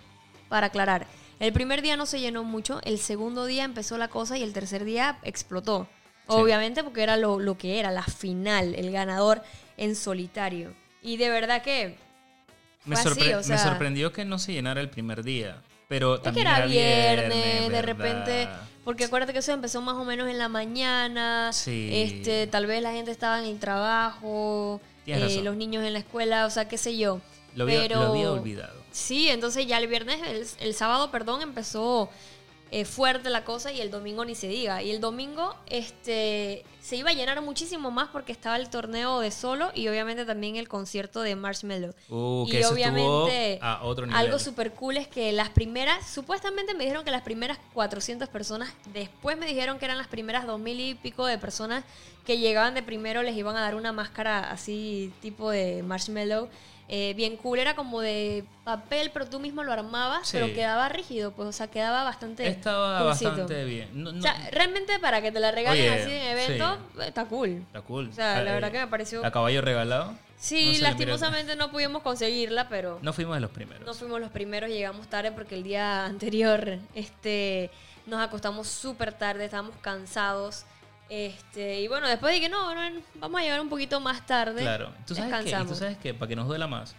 [0.49, 1.07] para aclarar.
[1.39, 4.53] El primer día no se llenó mucho, el segundo día empezó la cosa y el
[4.53, 5.87] tercer día explotó.
[6.27, 9.41] Obviamente porque era lo, lo que era, la final, el ganador
[9.77, 10.73] en solitario.
[11.01, 11.97] Y de verdad que
[12.85, 15.61] Me, Fue así, sorpre- o me sea- sorprendió que no se llenara el primer día.
[15.88, 17.83] Pero Es que también era viernes, de ¿verdad?
[17.83, 18.47] repente,
[18.83, 21.89] porque acuérdate que eso empezó más o menos en la mañana, Sí.
[21.93, 26.45] este, tal vez la gente estaba en el trabajo, eh, los niños en la escuela,
[26.45, 27.21] o sea, qué sé yo.
[27.55, 28.81] Lo había, Pero lo había olvidado.
[28.91, 32.09] Sí, entonces ya el viernes, el, el sábado, perdón, empezó
[32.71, 34.82] eh, fuerte la cosa y el domingo ni se diga.
[34.82, 39.32] Y el domingo este, se iba a llenar muchísimo más porque estaba el torneo de
[39.32, 41.93] solo y obviamente también el concierto de Marshmello.
[42.10, 44.19] Uh, y obviamente estuvo a otro nivel.
[44.19, 48.73] algo súper cool es que las primeras, supuestamente me dijeron que las primeras 400 personas,
[48.93, 51.84] después me dijeron que eran las primeras 2000 y pico de personas
[52.25, 56.49] que llegaban de primero, les iban a dar una máscara así tipo de marshmallow.
[56.87, 60.37] Eh, bien cool, era como de papel, pero tú mismo lo armabas, Sí.
[60.39, 62.47] pero quedaba rígido, pues, o sea, quedaba bastante.
[62.47, 63.29] Estaba coolcito.
[63.31, 63.89] bastante bien.
[63.93, 67.25] No- no- O sea, realmente para que te la regalen Oye, así en evento, está
[67.25, 67.63] cool.
[67.67, 68.09] está cool.
[68.09, 69.25] O sea, la Ah, verdad eh, que me pareció.
[69.25, 70.13] A caballo regalado.
[70.37, 72.99] Sí, no lastimosamente no pudimos conseguirla, pero.
[73.01, 73.85] No fuimos de los primeros.
[73.85, 77.71] No fuimos los primeros, llegamos tarde porque el día anterior este,
[78.05, 80.65] nos acostamos súper tarde, estábamos cansados.
[81.09, 84.61] Este, y bueno, después dije, no, no, vamos a llegar un poquito más tarde.
[84.61, 84.91] Claro.
[85.05, 85.67] ¿Tú sabes, Descansamos.
[85.73, 86.95] tú sabes que para que nos duela más,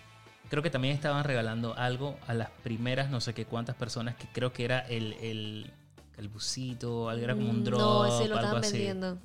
[0.48, 4.26] creo que también estaban regalando algo a las primeras no sé qué cuántas personas que
[4.32, 5.72] creo que era el, el,
[6.16, 8.72] el busito, algo era como un drop, No, ese lo algo estaban así.
[8.74, 9.18] vendiendo.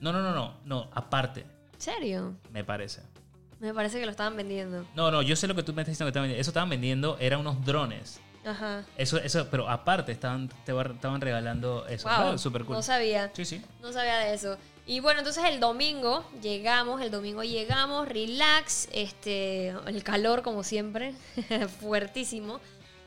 [0.00, 1.42] No, no, no, no, no, aparte,
[1.74, 2.34] ¿En serio?
[2.50, 3.02] me parece.
[3.60, 4.86] Me parece que lo estaban vendiendo.
[4.96, 6.40] No, no, yo sé lo que tú me estás diciendo que estaban vendiendo.
[6.40, 8.18] Eso estaban vendiendo, eran unos drones.
[8.44, 8.84] Ajá.
[8.96, 12.08] Eso, eso, pero aparte estaban, te estaban regalando eso.
[12.08, 12.16] Wow.
[12.16, 12.76] Claro, súper cool.
[12.76, 13.30] No sabía.
[13.34, 13.62] Sí, sí.
[13.82, 14.56] No sabía de eso.
[14.86, 21.14] Y bueno, entonces el domingo llegamos, el domingo llegamos, relax, este, el calor como siempre,
[21.80, 22.60] fuertísimo.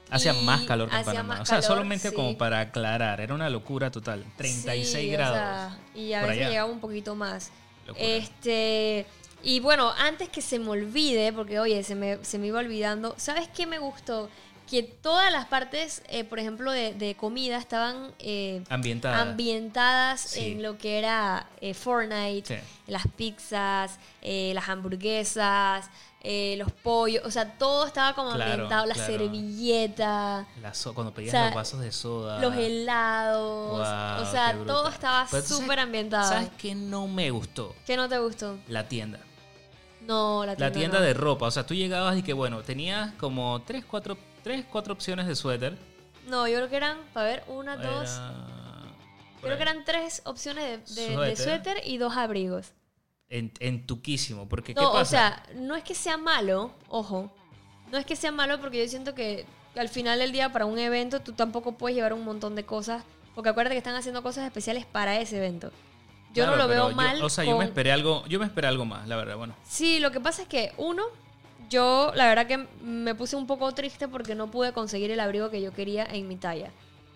[0.10, 1.42] Hacía más calor que en Panamá.
[1.42, 2.16] o sea, calor, solamente sí.
[2.16, 4.24] como para aclarar, era una locura total.
[4.38, 5.36] 36 Sí, o grados.
[5.38, 6.50] sea, y a veces allá.
[6.50, 7.52] llegaba un poquito más.
[7.88, 8.06] Locura.
[8.06, 9.06] Este,
[9.42, 13.16] y bueno, antes que se me olvide, porque oye, se me, se me iba olvidando,
[13.18, 14.30] ¿sabes qué me gustó?
[14.74, 19.22] Que todas las partes, eh, por ejemplo, de, de comida estaban eh, Ambientada.
[19.22, 20.54] ambientadas Sí.
[20.54, 22.64] en lo que era eh, Fortnite, Sí.
[22.88, 25.92] las pizzas, las hamburguesas,
[26.58, 29.12] los pollos, o sea, todo estaba como Claro, ambientado, la claro.
[29.14, 32.40] servilleta, La so- cuando pedías O sea, los vasos de soda.
[32.40, 36.28] los helados, Wow, o sea, todo estaba súper ambientado.
[36.28, 37.76] ¿Sabes qué no me gustó?
[37.86, 38.58] ¿Qué no te gustó?
[38.68, 39.20] La tienda.
[40.02, 40.68] No, la tienda.
[40.70, 41.06] La tienda no.
[41.06, 41.46] de ropa.
[41.46, 45.36] O sea, tú llegabas y que, bueno, tenías como 3, 4, tres, cuatro opciones de
[45.36, 45.78] suéter.
[46.28, 48.10] No, yo creo que eran, para ver, una, dos.
[48.10, 48.44] Era-
[49.42, 51.82] Creo que eran tres opciones de, de- de Suéter.
[51.86, 52.72] y dos abrigos.
[53.30, 54.48] En, en tuquísimo.
[54.48, 55.02] Porque, ¿qué No, pasa?
[55.02, 57.30] o sea, no es que sea malo, ojo.
[57.92, 60.80] No es que sea malo porque yo siento que al final del día para un
[60.80, 63.04] evento tú tampoco puedes llevar un montón de cosas.
[63.36, 65.72] Porque acuérdate que están haciendo cosas especiales para ese evento.
[66.34, 67.22] Yo Claro, no lo veo yo- mal.
[67.22, 69.56] o sea, yo me esperé algo, yo me esperé algo más, la verdad, bueno.
[69.68, 71.04] Sí, lo que pasa es que uno,
[71.70, 75.50] yo la verdad que me puse un poco triste porque no pude conseguir el abrigo
[75.50, 76.72] que yo quería en mi talla.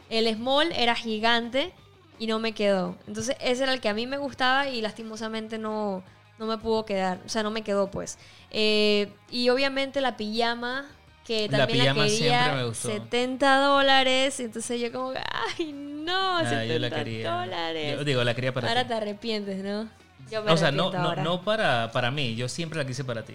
[0.09, 1.73] El small era gigante
[2.19, 2.95] y no me quedó.
[3.07, 6.03] Entonces ese era el que a mí me gustaba y lastimosamente no,
[6.39, 7.19] no me pudo quedar.
[7.25, 8.17] O sea, no me quedó pues.
[8.51, 10.85] Eh, y obviamente la pijama,
[11.25, 12.87] que también la, pijama quería me gustó.
[12.89, 14.39] 70 dólares.
[14.39, 15.11] Entonces yo como,
[15.57, 17.31] ay no, Ah, 70 yo la quería.
[17.31, 17.97] dólares.
[17.97, 18.87] Yo digo, la quería para Ahora ti.
[18.89, 19.89] te arrepientes, ¿no?
[20.31, 23.23] Yo me O sea, no, no, no para, para mí, yo siempre la quise para
[23.23, 23.33] ti.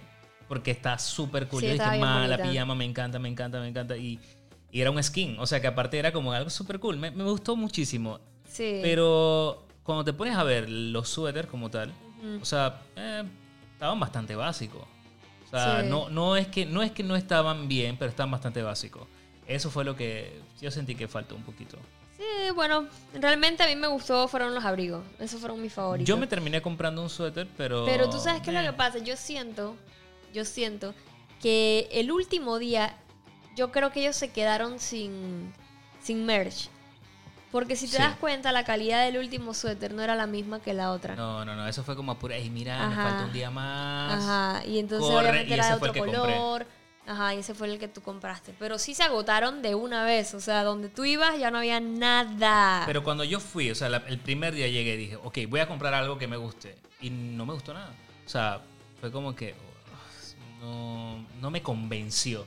[0.53, 1.61] Porque está súper cool.
[1.61, 2.51] Sí, yo dije, ma, la bonita".
[2.51, 3.97] pijama me encanta, me encanta, me encanta.
[3.97, 4.19] Y,
[4.71, 6.97] y era un skin, o sea que aparte era como algo súper cool.
[6.97, 8.19] Me, me gustó muchísimo.
[8.47, 8.79] Sí.
[8.83, 11.91] Pero cuando te pones a ver los suéteres como tal,
[12.39, 13.23] o sea, eh,
[13.73, 14.83] estaban bastante básicos.
[15.47, 15.87] O sea, Sí.
[15.89, 19.07] no, no, es que, no es que no estaban bien, pero estaban bastante básicos.
[19.47, 21.77] Eso fue lo que yo sentí que faltó un poquito.
[22.15, 25.03] Sí, bueno, realmente a mí me gustó fueron los abrigos.
[25.19, 26.07] Esos fueron mis favoritos.
[26.07, 27.83] Yo me terminé comprando un suéter, pero...
[27.85, 28.99] Pero tú sabes qué es lo que pasa.
[28.99, 29.75] Yo siento,
[30.33, 30.93] yo siento
[31.41, 32.95] que el último día,
[33.55, 35.53] yo creo que ellos se quedaron sin,
[36.01, 36.69] sin merch.
[37.51, 38.01] Porque si te Sí.
[38.01, 41.15] das cuenta, la calidad del último suéter no era la misma que la otra.
[41.15, 44.23] No, no, no, eso fue como pura, "Ey, mira, me falta un día más.
[44.23, 46.01] Ajá, y entonces corre, obviamente y era de otro compré.
[46.11, 46.65] color.
[47.05, 48.55] Ajá, y ese fue el que tú compraste.
[48.57, 50.33] Pero sí se agotaron de una vez.
[50.33, 52.83] O sea, donde tú ibas ya no había nada.
[52.87, 55.59] Pero cuando yo fui, o sea, la- el primer día llegué y dije, ok, voy
[55.59, 56.75] a comprar algo que me guste.
[57.01, 57.91] Y no me gustó nada.
[58.25, 58.61] O sea,
[59.01, 59.53] fue como que
[60.63, 62.45] no, no me convenció.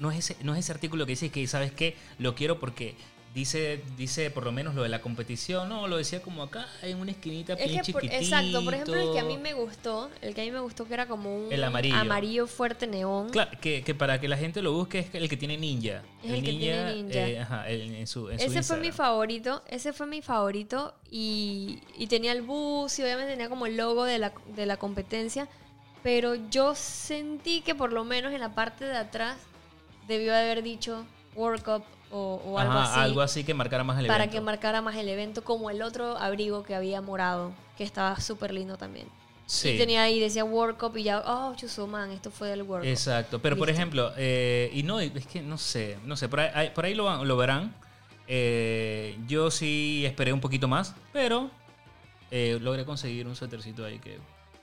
[0.00, 1.94] No es, ese, no es ese artículo que dice que, ¿sabes qué?
[2.18, 2.96] Lo quiero porque
[3.32, 5.68] dice, dice por lo menos lo de la competición.
[5.68, 8.96] No, lo decía como acá en una esquinita Es bien que, por- exacto, por ejemplo,
[8.96, 11.32] el que a mí me gustó, el que a mí me gustó que era como
[11.46, 11.94] un El amarillo.
[11.96, 13.30] amarillo fuerte neón.
[13.30, 16.02] Claro, que, que para que la gente lo busque es el que tiene ninja.
[16.24, 17.28] Es el que tiene ninja.
[17.28, 20.94] eh, ajá, el- en su, en su Ese fue mi favorito, ese fue mi favorito
[21.08, 24.76] y, y tenía el bus y obviamente tenía como el logo de la, de la
[24.76, 25.46] competencia,
[26.02, 29.36] pero yo sentí que por lo menos en la parte de atrás
[30.06, 33.00] debió de haber dicho World Cup o, o algo Ajá, así.
[33.00, 34.34] algo así que marcara más el para evento.
[34.36, 38.52] que marcara más el evento, como el otro abrigo que había morado, que estaba súper
[38.54, 39.06] lindo también.
[39.44, 39.70] Sí.
[39.70, 42.84] Y tenía ahí, decía World Cup y ya, oh, chuzo, man, esto fue del World
[42.84, 42.90] Cup.
[42.90, 43.80] Exacto, pero por Listo.
[43.80, 47.24] ejemplo, eh, y no, es que no sé, no sé, por ahí, por ahí lo,
[47.24, 47.74] lo verán.
[48.26, 51.50] Eh, yo sí esperé un poquito más, pero
[52.30, 54.18] eh, logré conseguir un suétercito ahí que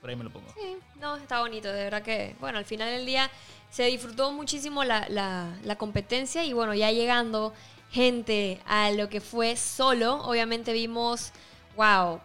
[0.06, 0.46] por ahí me lo pongo.
[0.54, 3.28] Sí, no, está bonito, de verdad que, bueno, al final del día
[3.70, 7.52] se disfrutó muchísimo la, la, la competencia y bueno, ya llegando
[7.90, 11.32] gente a lo que fue solo, obviamente vimos,
[11.76, 12.20] wow,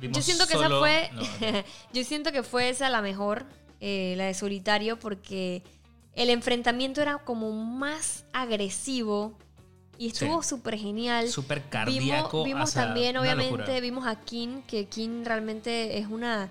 [0.00, 1.22] Vimos yo siento que esa fue, no,
[1.92, 3.46] yo siento que fue esa la mejor,
[3.80, 5.62] eh, la de solitario, porque
[6.16, 9.32] el enfrentamiento era como más agresivo
[9.98, 10.48] y estuvo Sí.
[10.48, 11.28] súper genial.
[11.28, 12.44] Súper Vimos, cardíaco.
[12.44, 13.80] vimos sea, también, obviamente, locura.
[13.80, 16.48] vimos a Kin, que Kin realmente es una,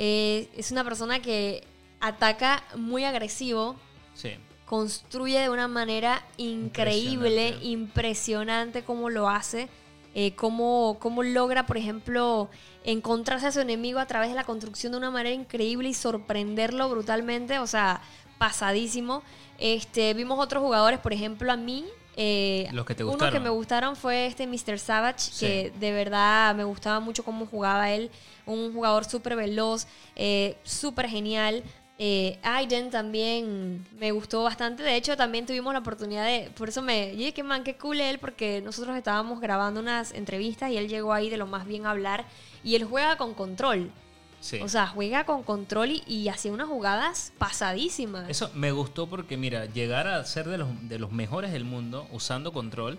[0.00, 1.64] eh, es una persona que
[2.00, 3.74] ataca muy agresivo,
[4.14, 4.30] Sí.
[4.64, 7.66] construye de una manera increíble, Impresionante.
[7.66, 9.68] impresionante cómo lo hace,
[10.14, 12.48] eh, cómo, cómo logra, por ejemplo,
[12.84, 16.88] encontrarse a su enemigo a través de la construcción de una manera increíble y sorprenderlo
[16.88, 18.00] brutalmente, o sea,
[18.38, 19.22] pasadísimo.
[19.58, 21.84] Este, vimos otros jugadores, por ejemplo, a mí.
[22.20, 23.42] Eh, Los que te Uno que gustaron.
[23.44, 24.78] me gustaron fue este Mr.
[24.80, 25.46] Savage, Sí.
[25.46, 28.10] que de verdad me gustaba mucho cómo jugaba él.
[28.44, 31.62] Un jugador súper veloz, eh, súper genial.
[32.00, 34.82] Eh, Aiden también me gustó bastante.
[34.82, 36.50] De hecho, también tuvimos la oportunidad de.
[36.56, 37.12] Por eso me.
[37.12, 41.12] Dije que man, qué cool él, porque nosotros estábamos grabando unas entrevistas y él llegó
[41.12, 42.24] ahí de lo más bien a hablar.
[42.64, 43.90] Y él juega con control.
[44.40, 44.60] Sí.
[44.62, 48.28] O sea, juega con control y, y hacía unas jugadas pasadísimas.
[48.28, 52.06] Eso me gustó porque, mira, llegar a ser de los, de los mejores del mundo
[52.12, 52.98] usando control.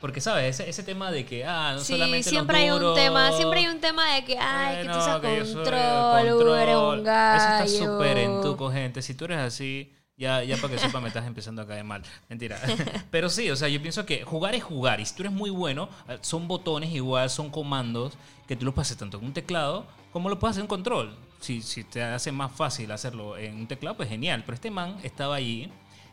[0.00, 0.60] Porque, ¿sabes?
[0.60, 3.32] Ese, ese tema de que, ah, no Sí, solamente siempre los hay un duros, tema,
[3.32, 6.38] siempre hay un tema de que, ay, que tú Bueno, usas que soy el control,
[6.38, 7.36] tú eres un gallo.
[7.36, 9.02] Eso está súper en tuco, gente.
[9.02, 12.02] Si tú eres así, ya, ya para que sepa me estás empezando a caer mal.
[12.28, 12.60] Mentira.
[13.10, 15.00] Pero sí, o sea, yo pienso que jugar es jugar.
[15.00, 18.14] Y si tú eres muy bueno, eh, son botones igual, son comandos
[18.48, 21.16] que tú los hacer tanto en un teclado como lo puedes hacer en control.
[21.40, 24.42] Si, si te hace más fácil hacerlo en un teclado, pues genial.
[24.44, 25.70] Pero este man estaba allí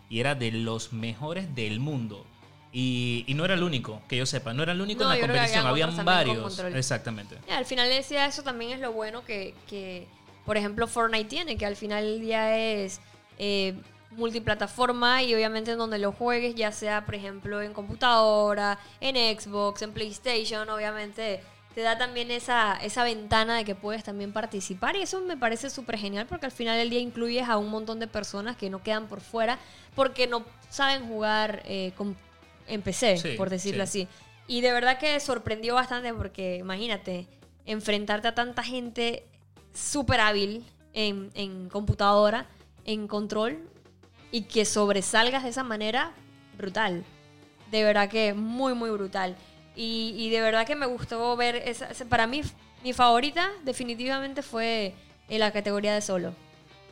[0.09, 2.25] y era de los mejores del mundo.
[2.71, 5.21] Y, y no era el único, que yo sepa, no era el único No, en
[5.21, 6.59] la competición, habían varios.
[6.59, 7.37] Exactamente.
[7.47, 10.07] Y al final decía eso también es lo bueno que, que,
[10.45, 12.99] por ejemplo, Fortnite tiene, que al final del día es
[13.37, 13.75] eh,
[14.15, 19.81] multiplataforma y obviamente en donde lo juegues, ya sea, por ejemplo, en computadora, en Xbox,
[19.81, 21.41] en PlayStation, obviamente
[21.73, 25.69] te da también esa, esa ventana de que puedes también participar y eso me parece
[25.69, 28.81] súper genial porque al final del día incluyes a un montón de personas que no
[28.81, 29.59] quedan por fuera
[29.93, 32.15] porque no saben jugar eh, con-
[32.67, 34.03] en PC, Sí, por decirlo sí.
[34.03, 34.07] así.
[34.47, 37.27] Y de verdad que sorprendió bastante porque imagínate,
[37.65, 39.25] enfrentarte a tanta gente
[39.73, 42.45] súper hábil en, en computadora,
[42.85, 43.59] en control,
[44.35, 46.11] y que sobresalgas de esa manera,
[46.57, 47.05] brutal.
[47.71, 49.37] De verdad que muy, muy brutal.
[49.77, 52.41] Y, de verdad que me gustó ver esa, para mí,
[52.83, 54.93] mi favorita definitivamente fue
[55.29, 56.33] en la categoría de solo.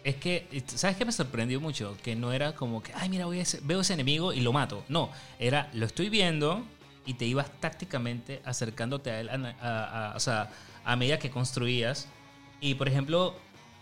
[0.05, 1.97] Es que, ¿sabes qué me sorprendió mucho?
[2.01, 4.53] Que no era como que, ay, mira, voy a ese- veo ese enemigo y lo
[4.53, 4.85] mato.
[4.87, 6.63] No, era, lo estoy viendo
[7.05, 9.29] y te ibas tácticamente acercándote a él,
[10.15, 10.49] o sea,
[10.85, 12.07] a medida que construías.
[12.61, 13.35] Y, por ejemplo,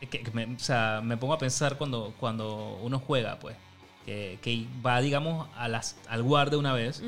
[0.10, 3.56] que, que me, o sea, me pongo a pensar cuando, cuando uno juega, pues,
[4.06, 7.02] que, que va, digamos, a las, al guardia una vez.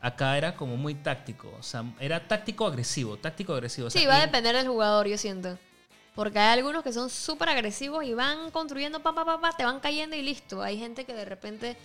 [0.00, 3.86] Acá era como muy táctico, o sea, era táctico-agresivo, táctico-agresivo.
[3.86, 5.58] o sea, Sí, va a depender del jugador, yo siento.
[6.14, 9.64] Porque hay algunos que son súper agresivos y van construyendo pa, pa, pa, pa, te
[9.64, 10.62] van cayendo y listo.
[10.62, 11.76] Hay gente que de repente,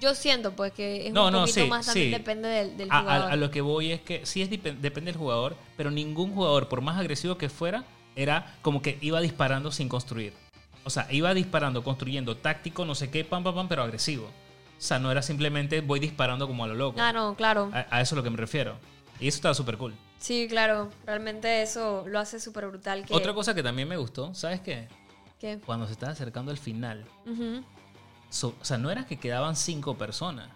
[0.00, 2.12] yo siento pues que es No, un no, poquito sí, más también sí.
[2.12, 3.32] depende del, del A, a- jugador.
[3.32, 6.68] a lo que voy es que sí es dep- depende del jugador, pero ningún jugador,
[6.68, 7.84] por más agresivo que fuera,
[8.16, 10.32] era como que iba disparando sin construir.
[10.84, 14.26] O sea, iba disparando, construyendo táctico, no sé qué, pam, pam, pam, pero agresivo.
[14.26, 17.00] O sea, no era simplemente voy disparando como a lo loco.
[17.00, 17.70] Ah, no, claro.
[17.72, 18.76] A, a eso es lo que me refiero.
[19.20, 19.94] Y eso estaba súper cool.
[20.18, 20.90] Sí, claro.
[21.04, 23.04] Realmente eso lo hace súper brutal.
[23.04, 24.88] Que, Otra cosa que también me gustó, ¿sabes qué?
[25.40, 25.58] ¿Qué?
[25.64, 27.04] Cuando se estaba acercando al final,
[28.30, 30.48] so- o sea, no era que quedaban cinco personas.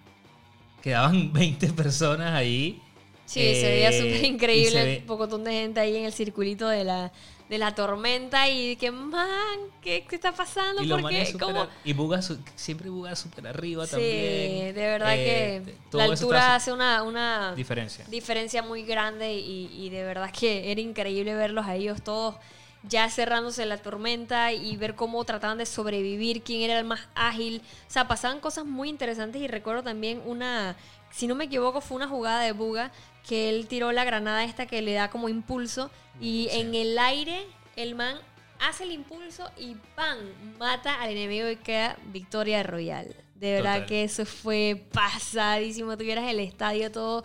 [0.82, 2.80] Quedaban 20 personas ahí.
[3.26, 4.84] Sí, se veía Eh, súper increíble.
[4.84, 7.12] ve- Un pocotón de gente ahí en el circulito de la,
[7.50, 10.80] de la tormenta y que, man, ¿qué, qué está pasando?
[10.82, 11.36] Y lo ¿Por qué?
[11.84, 14.74] Y Buga su- siempre Buga súper arriba Sí, también.
[14.76, 18.04] de verdad Eh, que todo la altura hace una, una diferencia.
[18.08, 22.36] diferencia muy grande y, y de verdad que era increíble verlos a ellos todos
[22.84, 27.60] ya cerrándose la tormenta y ver cómo trataban de sobrevivir, quién era el más ágil.
[27.88, 30.76] O sea, pasaban cosas muy interesantes y recuerdo también una,
[31.10, 32.90] si no me equivoco, fue una jugada de Buga
[33.26, 35.90] que él tiró la granada esta que le da como impulso
[36.20, 36.60] y Sí.
[36.60, 37.46] en el aire
[37.76, 38.16] el man
[38.58, 40.18] hace el impulso y ¡pam!
[40.58, 43.14] mata al enemigo y queda victoria royal.
[43.36, 43.86] De verdad Total.
[43.86, 45.96] que eso fue pasadísimo.
[45.96, 47.24] Tuvieras el estadio todo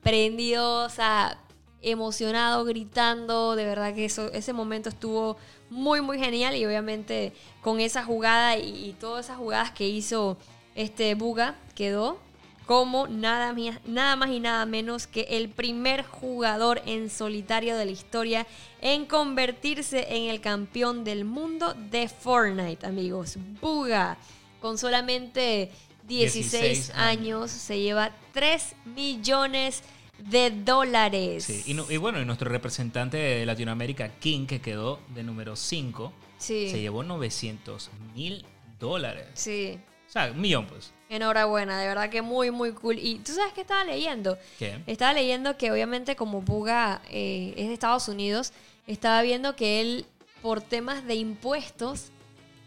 [0.00, 1.40] prendido, o sea,
[1.82, 3.56] emocionado, gritando.
[3.56, 5.36] De verdad que eso, ese momento estuvo
[5.68, 6.54] muy, muy genial.
[6.54, 7.32] Y obviamente
[7.62, 10.38] con esa jugada y, y todas esas jugadas que hizo
[10.76, 12.20] este Buga, quedó
[12.66, 13.54] como nada,
[13.86, 18.46] nada más y nada menos que el primer jugador en solitario de la historia
[18.80, 23.36] en convertirse en el campeón del mundo de Fortnite, amigos.
[23.60, 24.18] Buga,
[24.60, 25.70] con solamente
[26.08, 27.50] 16, 16 años, años.
[27.50, 29.82] se lleva 3 millones
[30.18, 31.44] de dólares.
[31.44, 35.54] Sí, y, no- y bueno, y nuestro representante de Latinoamérica, King, que quedó de número
[35.56, 36.68] 5, Sí.
[36.70, 38.44] se llevó 900 mil
[38.80, 39.26] dólares.
[39.34, 39.78] Sí.
[40.08, 40.92] O sea, un millón, pues.
[41.08, 42.98] Enhorabuena, de verdad que muy, muy cool.
[42.98, 44.38] Y tú sabes que estaba leyendo.
[44.58, 44.80] ¿Qué?
[44.86, 48.52] Estaba leyendo que obviamente como Buga eh, es de Estados Unidos,
[48.86, 50.06] estaba viendo que él,
[50.42, 52.10] por temas de impuestos,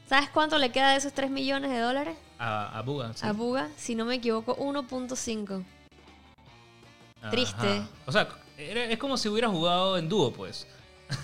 [0.08, 3.26] ¿sabes cuánto le queda de esos 3 millones de dólares A, a Buga, sí.
[3.26, 3.70] a Buga?
[3.78, 5.64] Si no me equivoco, 1.5.
[7.22, 7.32] Ajá.
[7.32, 7.82] triste.
[8.06, 10.66] O sea, es como si hubiera jugado en dúo, pues.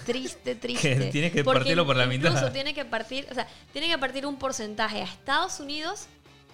[0.05, 1.11] Triste, triste.
[1.11, 2.29] que Porque partirlo por la mitad.
[2.29, 6.07] Incluso tiene que partir, o sea, tiene que partir un porcentaje a Estados Unidos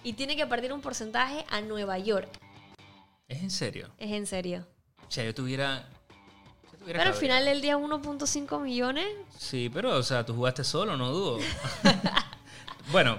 [0.04, 2.28] y tiene que partir un porcentaje a Nueva York.
[3.28, 3.88] Es en serio.
[3.98, 4.66] Es en serio.
[5.06, 5.88] O sea, yo tuviera...
[6.70, 9.06] yo tuviera Pero al final del día 1.5 millones.
[9.36, 11.38] Sí, pero, o sea, tú jugaste solo, no dudo.
[12.92, 13.18] bueno,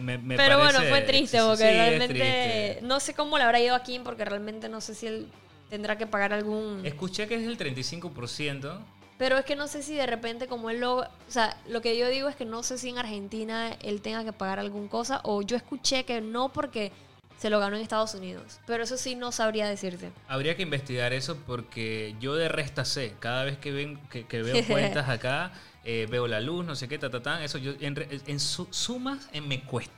[0.00, 3.74] me, me Pero bueno, fue triste porque sí, realmente no sé cómo le habrá ido
[3.74, 5.28] a Kim porque realmente no sé si él
[5.70, 6.84] tendrá que pagar algún...
[6.84, 8.78] Escuché que es el 35%.
[9.16, 10.96] Pero es que no sé si de repente como él lo...
[10.98, 14.24] O sea, lo que yo digo es que no sé si en Argentina él tenga
[14.24, 16.90] que pagar alguna cosa o yo escuché que no porque
[17.38, 18.58] se lo ganó en Estados Unidos.
[18.66, 20.10] Pero eso sí no sabría decirte.
[20.26, 23.14] Habría que investigar eso porque yo de resta sé.
[23.20, 25.52] Cada vez que, ven, que, que veo cuentas acá,
[25.84, 27.94] eh, veo la luz, no sé qué, ta, ta, ta, Eso yo en,
[28.26, 29.94] en su- sumas me cuesta.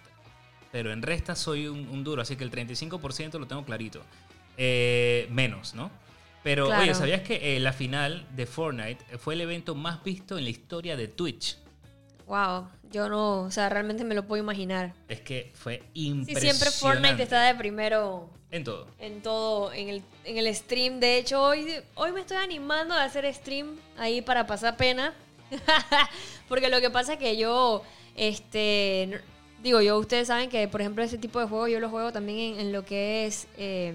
[0.73, 4.03] Pero en resta soy un, un duro, así que el 35% lo tengo clarito.
[4.59, 5.91] Eh, menos, ¿no?
[6.47, 6.82] Pero Claro.
[6.84, 10.51] oye, ¿sabías que eh, la final de Fortnite fue el evento más visto en la
[10.51, 11.59] historia de Twitch?
[12.28, 13.42] Wow, yo no...
[13.42, 14.94] O sea, realmente me lo puedo imaginar.
[15.09, 16.40] Es que fue Sí, impresionante.
[16.40, 18.86] siempre Fortnite está de primero En todo.
[19.01, 21.01] en todo, en el, en el stream.
[21.01, 21.66] De hecho, hoy,
[21.97, 25.14] hoy me estoy animando a hacer stream ahí para pasar pena.
[26.49, 27.82] Porque lo que pasa es que yo,
[28.14, 29.20] este,
[29.64, 32.55] digo, yo, ustedes saben que, por ejemplo, ese tipo de juegos yo lo juego también
[32.55, 33.94] en, en lo que es eh,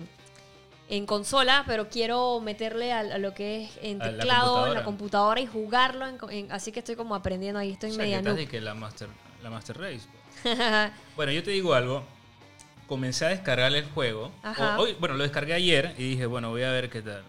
[0.92, 4.84] en consola, pero quiero meterle a, a lo que es en la teclado, en la
[4.84, 5.40] computadora.
[5.42, 6.06] y jugarlo.
[6.08, 8.62] en en- así que estoy como aprendiendo ahí, estoy O sea, que media de que
[8.62, 9.08] la Master,
[9.42, 10.02] la Master Race.
[10.44, 10.58] pues.
[11.16, 12.04] Bueno, yo te digo algo.
[12.88, 14.32] Comencé a descargar el juego.
[14.44, 17.24] O- hoy, bueno, lo descargué ayer y dije, bueno, voy a ver qué tal.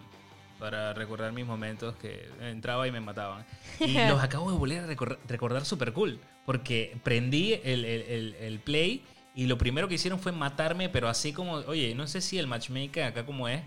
[0.59, 3.45] Para recordar mis momentos que entraba y me mataban.
[3.79, 6.19] Y los acabo de volver a recor- recordar súper cool.
[6.45, 9.03] Porque prendí el, el- el- el play
[9.35, 12.47] y lo primero que hicieron fue matarme, pero así como, oye, no sé si el
[12.47, 13.61] matchmaker acá como es,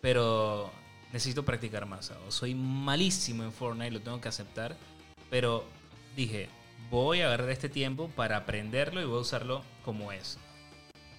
[0.00, 0.70] pero
[1.12, 2.12] necesito practicar más.
[2.26, 4.76] o Soy malísimo en Fortnite, lo tengo que aceptar.
[5.30, 5.64] Pero
[6.16, 6.48] dije,
[6.90, 10.38] voy a agarrar este tiempo para aprenderlo y voy a usarlo como es.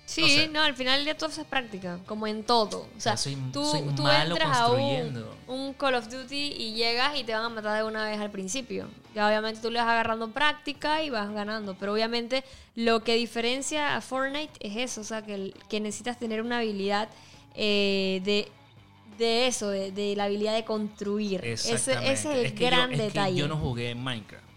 [0.09, 2.87] Sí, No al final día todo es práctica, como en todo.
[2.97, 6.73] O sea, soy- tú, soy tú malo entras a un, un Call of Duty y
[6.73, 8.87] llegas y te van a matar de una vez al principio.
[9.13, 11.75] Ya obviamente tú le vas agarrando práctica y vas ganando.
[11.79, 12.43] Pero obviamente
[12.75, 17.09] lo que diferencia a Fortnite es eso, o sea, que, necesitas tener una habilidad
[17.55, 18.47] eh, de,
[19.19, 21.41] de eso, de, de la habilidad de construir.
[21.43, 23.35] Ese, ese es el que yo- gran que detalle.
[23.37, 24.48] yo no jugué en Minecraft.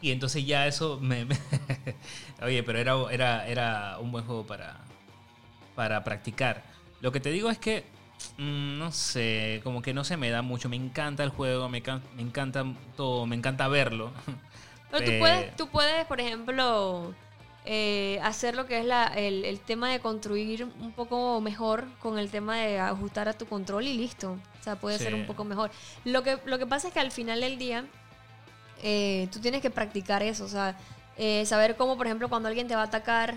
[0.00, 1.24] Y entonces ya eso me...
[1.24, 1.38] me-
[2.42, 4.78] Oye, pero era, era, era un buen juego para,
[5.74, 6.62] para practicar.
[7.00, 7.84] Lo que te digo es que,
[8.38, 10.68] mm, no sé, como que no se me da mucho.
[10.68, 12.64] Me encanta el juego, me, can- me encanta
[12.96, 14.12] todo, me encanta verlo.
[14.90, 17.14] Pero tú Eh, puedes, tú puedes, por ejemplo,
[17.64, 22.18] eh, hacer lo que es la, el, el tema de construir un poco mejor con
[22.18, 24.32] el tema de ajustar a tu control y listo.
[24.60, 25.14] O sea, puede ser Sí.
[25.14, 25.70] un poco mejor.
[26.04, 27.86] Lo que, lo que pasa es que al final del día,
[28.82, 30.44] eh, tú tienes que practicar eso.
[30.44, 30.76] O sea,
[31.16, 33.34] eh, saber cómo, por ejemplo, cuando alguien te va a atacar,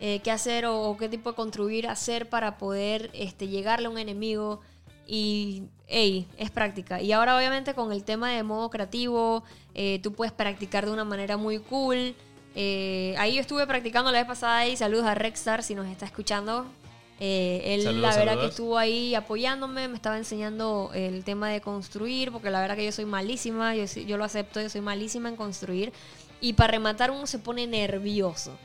[0.00, 3.98] eh, qué hacer o, qué tipo de construir hacer para poder este, llegarle a un
[3.98, 4.60] enemigo.
[5.06, 7.00] Y, hey, es práctica.
[7.00, 9.42] Y ahora, obviamente, con el tema de modo creativo,
[9.74, 12.14] eh, tú puedes practicar de una manera muy cool.
[12.56, 16.66] Ahí yo estuve practicando la vez pasada y saludos a Rexstar si nos está escuchando.
[17.20, 18.50] Eh, él, Saludos, la verdad, que saludos.
[18.50, 22.92] estuvo ahí apoyándome, me estaba enseñando el tema de construir, porque la verdad que yo
[22.92, 25.92] soy malísima, yo, sí- yo lo acepto, yo soy malísima en construir.
[26.40, 28.56] Y para rematar, uno se pone nervioso.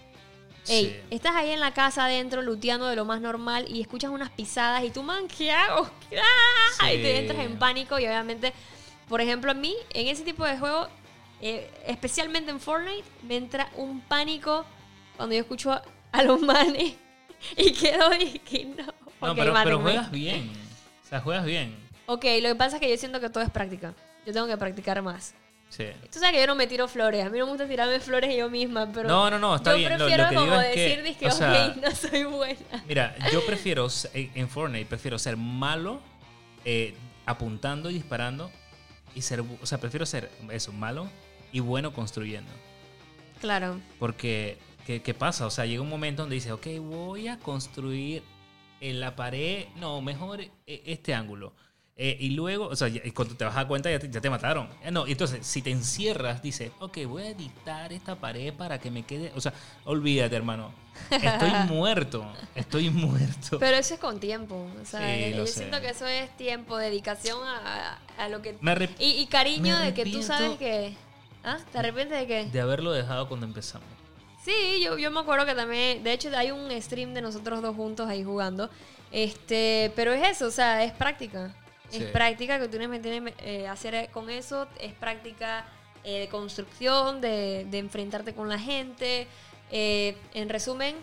[0.68, 0.96] Ey, Sí.
[1.10, 4.84] estás ahí en la casa adentro luteando de lo más normal y escuchas unas pisadas
[4.84, 5.90] y tú, man, ¿qué hago?
[6.82, 6.94] ¡Ah!
[6.94, 7.18] Y te Sí.
[7.18, 8.54] entras en pánico y obviamente,
[9.10, 10.88] por ejemplo, a mí, en ese tipo de juego,
[11.42, 14.64] eh, especialmente en Fortnite, me entra un pánico
[15.18, 15.72] cuando yo escucho
[16.12, 16.94] a los manes
[17.58, 18.10] y quedó
[18.46, 18.86] que no.
[19.22, 20.52] No, Ok, pero, pero juegas bien.
[21.06, 21.76] O sea, juegas bien.
[22.06, 23.94] Ok, lo que pasa es que yo siento que todo es práctica.
[24.26, 25.34] Yo tengo que practicar más.
[25.70, 25.86] Sí.
[26.12, 27.26] Tú sabes que yo no me tiro flores.
[27.26, 29.08] A mí no me gusta tirarme flores yo misma, pero.
[29.10, 29.92] No, no, no, está yo bien.
[29.94, 32.84] Lo- lo prefiero que como es que, decir, dizque, o sea, ok, no soy buena.
[32.88, 36.00] Mira, yo prefiero, en Fortnite, prefiero ser malo
[36.66, 36.94] eh,
[37.26, 38.52] apuntando y disparando
[39.16, 41.10] y ser, o sea, prefiero ser eso, malo
[41.52, 42.52] y bueno construyendo.
[43.42, 43.80] Claro.
[44.00, 45.46] Porque, ¿qué, qué pasa?
[45.46, 48.24] O sea, llega un momento donde dices, ok, voy a construir
[48.82, 51.54] en la pared, no, mejor eh, este ángulo.
[51.96, 54.28] Eh, y luego, o sea, cuando te vas a dar cuenta ya te, ya te
[54.30, 54.68] mataron.
[54.84, 58.90] Eh, no, entonces, si te encierras, dices, ok, voy a editar esta pared para que
[58.90, 59.32] me quede.
[59.36, 59.54] O sea,
[59.86, 60.74] olvídate, hermano.
[61.12, 62.26] Estoy muerto.
[62.56, 63.60] Estoy muerto.
[63.60, 64.68] Pero eso es con tiempo.
[64.82, 65.54] O sea, Sí, yo sé.
[65.60, 68.58] siento que eso es tiempo, dedicación a, a lo que.
[68.60, 70.96] Me Y, y cariño me de que tú sabes que.
[71.44, 71.60] ¿Ah?
[71.72, 72.46] ¿Te arrepientes de qué?
[72.46, 73.88] de haberlo dejado cuando empezamos.
[74.44, 77.76] Sí, yo, yo me acuerdo que también, de hecho hay un stream de nosotros dos
[77.76, 78.70] juntos ahí jugando,
[79.12, 81.54] este, pero es eso, o sea, es práctica,
[81.90, 82.04] Sí.
[82.04, 85.64] es práctica que tú tienes que eh, hacer con eso, es práctica
[86.04, 89.28] eh, de construcción, de, de enfrentarte con la gente,
[89.72, 90.96] eh, en resumen,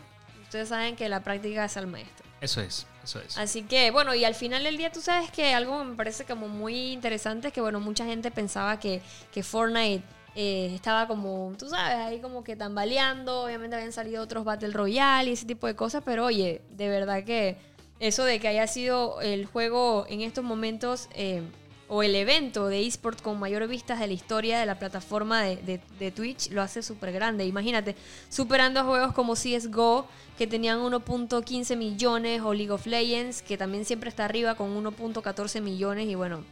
[0.42, 2.26] ustedes saben que la práctica es al maestro.
[2.40, 3.38] Eso es, eso es.
[3.38, 6.48] Así que, bueno, y al final del día tú sabes que algo me parece como
[6.48, 9.00] muy interesante es que, bueno, mucha gente pensaba que,
[9.32, 10.02] que Fortnite
[10.34, 15.30] eh, estaba como, tú sabes, ahí como que tambaleando, obviamente habían salido otros Battle Royale
[15.30, 17.56] y ese tipo de cosas, pero oye, de verdad que
[17.98, 21.42] eso de que haya sido el juego en estos momentos eh,
[21.92, 26.12] o el evento de eSport con mayor vistas de la historia de la plataforma de,
[26.14, 27.44] Twitch lo hace súper grande.
[27.44, 27.96] Imagínate,
[28.28, 30.06] superando juegos como CSGO
[30.38, 35.60] que tenían 1.15 millones o League of Legends que también siempre está arriba con 1.14
[35.60, 36.44] millones y bueno,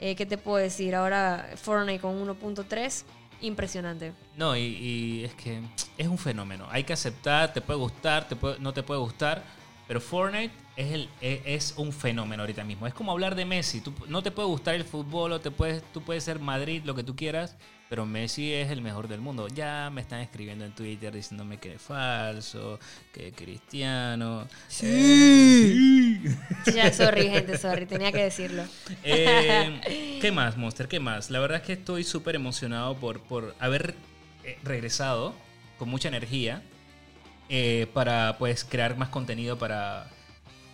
[0.00, 0.94] eh, ¿qué te puedo decir?
[0.94, 3.04] Ahora Fortnite con 1.3,
[3.46, 4.12] impresionante.
[4.36, 5.60] No, y, es que
[5.96, 6.66] es un fenómeno.
[6.70, 9.42] Hay que aceptar, te puede gustar, te puede- no te puede gustar,
[9.86, 12.86] pero Fortnite es, el, es, es un fenómeno ahorita mismo.
[12.86, 13.82] Es como hablar de Messi.
[14.08, 17.04] No te puede gustar el fútbol o te puedes, tú puedes ser Madrid, lo que
[17.04, 17.56] tú quieras,
[17.94, 19.46] pero Messi es el mejor del mundo.
[19.46, 22.80] Ya me están escribiendo en Twitter diciéndome que es falso,
[23.12, 24.48] que es cristiano.
[24.66, 26.20] Sí.
[26.74, 28.64] Ya, sorry, gente, sorry, tenía que decirlo.
[29.04, 30.88] Eh, ¿Qué más, Monster?
[30.88, 31.30] ¿Qué más?
[31.30, 33.94] La verdad es que estoy súper emocionado por, por haber
[34.42, 35.32] eh, regresado
[35.78, 36.64] con mucha energía
[37.48, 40.10] eh, para pues crear más contenido para,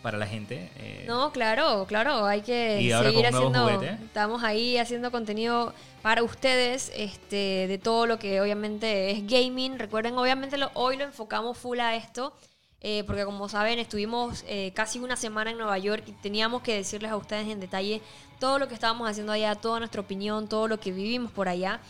[0.03, 0.71] para la gente.
[0.77, 1.05] eh.
[1.07, 3.83] No, claro, claro, hay que Y ahora seguir con haciendo.
[4.05, 9.79] Estamos ahí haciendo contenido para ustedes, este, de todo lo que obviamente es gaming.
[9.79, 12.33] Recuerden, obviamente lo- hoy lo enfocamos full a esto,
[12.81, 16.75] eh, porque como saben, estuvimos eh, casi una semana en Nueva York y teníamos que
[16.77, 18.01] decirles a ustedes en detalle
[18.39, 21.81] todo lo que estábamos haciendo allá, toda nuestra opinión, todo lo que vivimos por allá.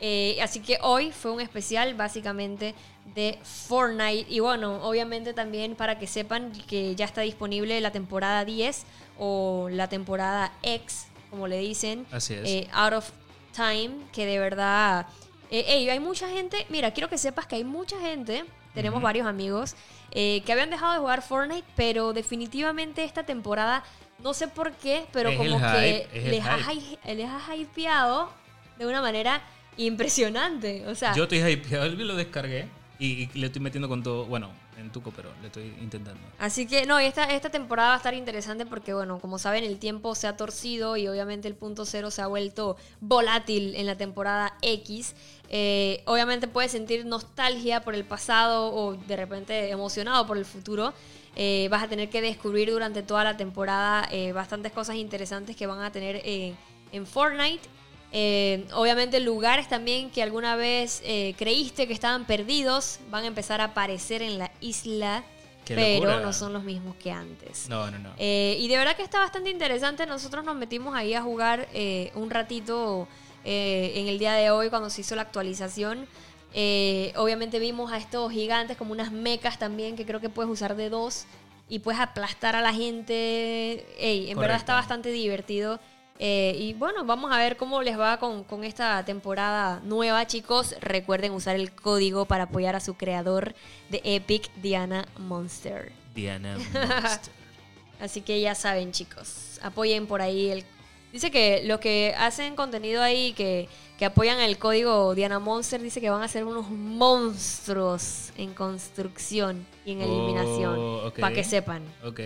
[0.00, 2.74] Eh, así que hoy fue un especial básicamente
[3.14, 4.26] de Fortnite.
[4.30, 8.84] Y bueno, obviamente también para que sepan que ya está disponible la temporada 10
[9.18, 12.06] o la temporada X, como le dicen.
[12.10, 12.44] Así es.
[12.44, 13.10] eh, out of
[13.54, 15.06] Time, que de verdad...
[15.50, 18.44] Eh, hay mucha gente, mira, quiero que sepas que hay mucha gente,
[18.74, 19.76] tenemos varios amigos,
[20.10, 23.84] eh, que habían dejado de jugar Fortnite, pero definitivamente esta temporada,
[24.18, 26.58] no sé por qué, pero Es como que hype, les, ha,
[27.14, 28.28] les ha hypeado
[28.76, 29.40] de una manera
[29.76, 30.86] impresionante.
[30.86, 32.68] O sea, Yo estoy hypeado, lo descargué
[32.98, 34.26] y, y le estoy metiendo con todo.
[34.26, 36.20] Bueno, en Tuco, pero le estoy intentando.
[36.38, 39.78] Así que no, esta, esta temporada va a estar interesante porque, bueno, como saben, el
[39.78, 43.96] tiempo se ha torcido y obviamente el punto cero se ha vuelto volátil en la
[43.96, 45.14] temporada X.
[45.48, 50.92] Eh, obviamente puedes sentir nostalgia por el pasado o de repente emocionado por el futuro.
[51.36, 55.66] Eh, vas a tener que descubrir durante toda la temporada eh, bastantes cosas interesantes que
[55.66, 57.75] van a tener en Fortnite.
[58.18, 63.60] Eh, obviamente lugares también que alguna vez eh, creíste que estaban perdidos van a empezar
[63.60, 65.22] a aparecer en la isla,
[65.66, 66.20] Qué pero locura.
[66.20, 67.68] no son los mismos que antes.
[67.68, 68.14] No, no, no.
[68.16, 70.06] Eh, y de verdad que está bastante interesante.
[70.06, 73.06] Nosotros nos metimos ahí a jugar eh, un ratito
[73.44, 76.06] en el día de hoy cuando se hizo la actualización.
[77.16, 80.88] Obviamente vimos a estos gigantes como unas mecas también que creo que puedes usar de
[80.88, 81.26] dos
[81.68, 83.86] y puedes aplastar a la gente.
[83.98, 85.78] Ey, en verdad está bastante divertido.
[86.18, 90.74] Eh, y bueno, vamos a ver cómo les va con, con esta temporada nueva, chicos.
[90.80, 93.54] Recuerden usar el código para apoyar a su creador
[93.90, 95.92] de Epic, Diana Monster.
[96.14, 97.34] Diana Monster.
[98.00, 100.64] Así que ya saben, chicos, apoyen por ahí el...
[101.16, 105.98] Dice que los que hacen contenido ahí, que, que apoyan el código Diana Monster, dice
[105.98, 110.74] que van a ser unos monstruos en construcción y en eliminación.
[110.78, 111.10] Oh.
[111.18, 111.82] Para que sepan.
[112.04, 112.20] Ok.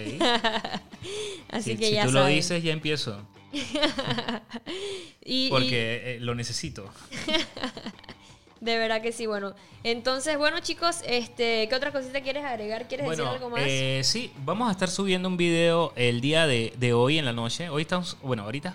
[1.52, 2.28] Así si que si ya tú saben.
[2.30, 3.24] lo dices, ya empiezo.
[5.24, 6.90] Y- y- Porque eh, lo necesito.
[8.60, 9.54] De verdad que sí, bueno.
[9.84, 12.86] Entonces, bueno, chicos, este, ¿qué otra cosita quieres agregar?
[12.88, 13.62] ¿Quieres decir algo más?
[13.64, 17.32] eh, sí, vamos a estar subiendo un video el día de, de hoy en la
[17.32, 17.70] noche.
[17.70, 18.74] Hoy estamos, bueno, ahorita,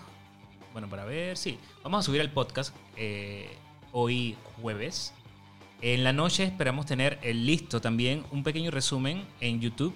[0.73, 3.47] bueno, para ver, sí, vamos a subir el podcast eh,
[3.91, 5.13] hoy jueves.
[5.81, 9.93] En la noche esperamos tener el listo también un pequeño resumen en YouTube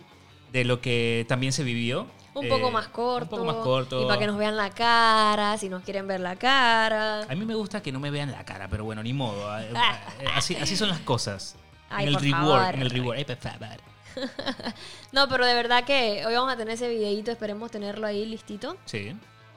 [0.51, 2.07] de lo que también se vivió.
[2.33, 3.35] un Eh, poco más corto.
[3.35, 4.01] Un poco más corto.
[4.03, 7.21] Y para que nos vean la cara, si nos quieren ver la cara.
[7.23, 9.57] A mí me gusta que no me vean la cara, pero bueno, ni modo.
[9.59, 9.71] eh,
[10.21, 11.55] eh, Así, así son las cosas.
[11.89, 12.75] Ay, en el reward, favor.
[12.75, 13.17] en el reward.
[13.17, 13.77] Ay, por favor.
[15.11, 18.75] No, pero de verdad que hoy vamos a tener ese videito, esperemos tenerlo ahí listito.
[18.85, 19.15] Sí.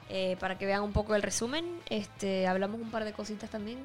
[0.09, 1.65] eh, para que vean un poco el resumen.
[1.89, 3.79] Este, hablamos un par de cositas también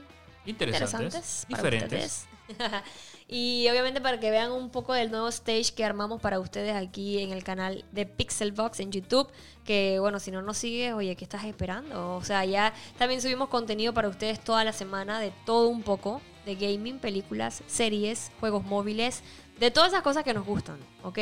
[0.49, 1.44] Interesantes.
[1.46, 2.26] interesantes diferentes.
[3.28, 7.18] y obviamente para que vean un poco del nuevo stage que armamos para ustedes aquí
[7.18, 9.28] en el canal de Pixelbox en YouTube.
[9.64, 12.16] Que bueno, si no nos sigues, oye, ¿qué estás esperando?
[12.16, 16.22] O sea, ya también subimos contenido para ustedes toda la semana de todo un poco.
[16.46, 19.22] De gaming, películas, series, juegos móviles.
[19.61, 21.18] De todas esas cosas que nos gustan, ¿ok?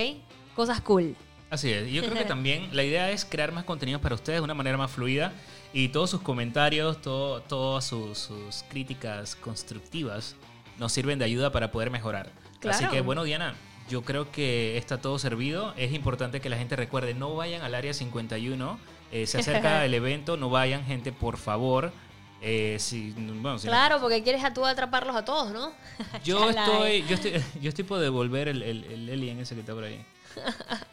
[0.54, 1.16] Cosas cool.
[1.50, 1.90] Así es.
[1.90, 4.76] Yo creo que también la idea es crear más contenidos para ustedes de una manera
[4.76, 5.32] más fluida
[5.78, 10.34] y todos sus comentarios, todo, todas sus, sus críticas constructivas
[10.78, 12.30] nos sirven de ayuda para poder mejorar.
[12.66, 12.90] Así Claro.
[12.90, 13.54] que bueno, Diana,
[13.90, 15.74] yo creo que está todo servido.
[15.76, 18.78] Es importante que la gente recuerde, no vayan al área 51.
[19.12, 21.92] eh, se acerca el evento, no vayan, gente, por favor.
[22.40, 25.72] Eh, si, bueno, si no- Claro, porque quieres a tú atraparlos a todos, ¿no?
[26.24, 29.74] yo estoy, yo estoy, yo estoy por devolver el, el, el alien ese que está
[29.74, 30.02] por ahí.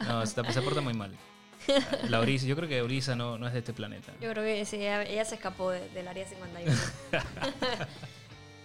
[0.06, 1.10] No, se, se porta muy mal.
[2.08, 4.12] La Orisa, yo creo que Orisa no, no es de este planeta.
[4.20, 6.76] Yo creo que sí, ella, ella se escapó de- del área 51.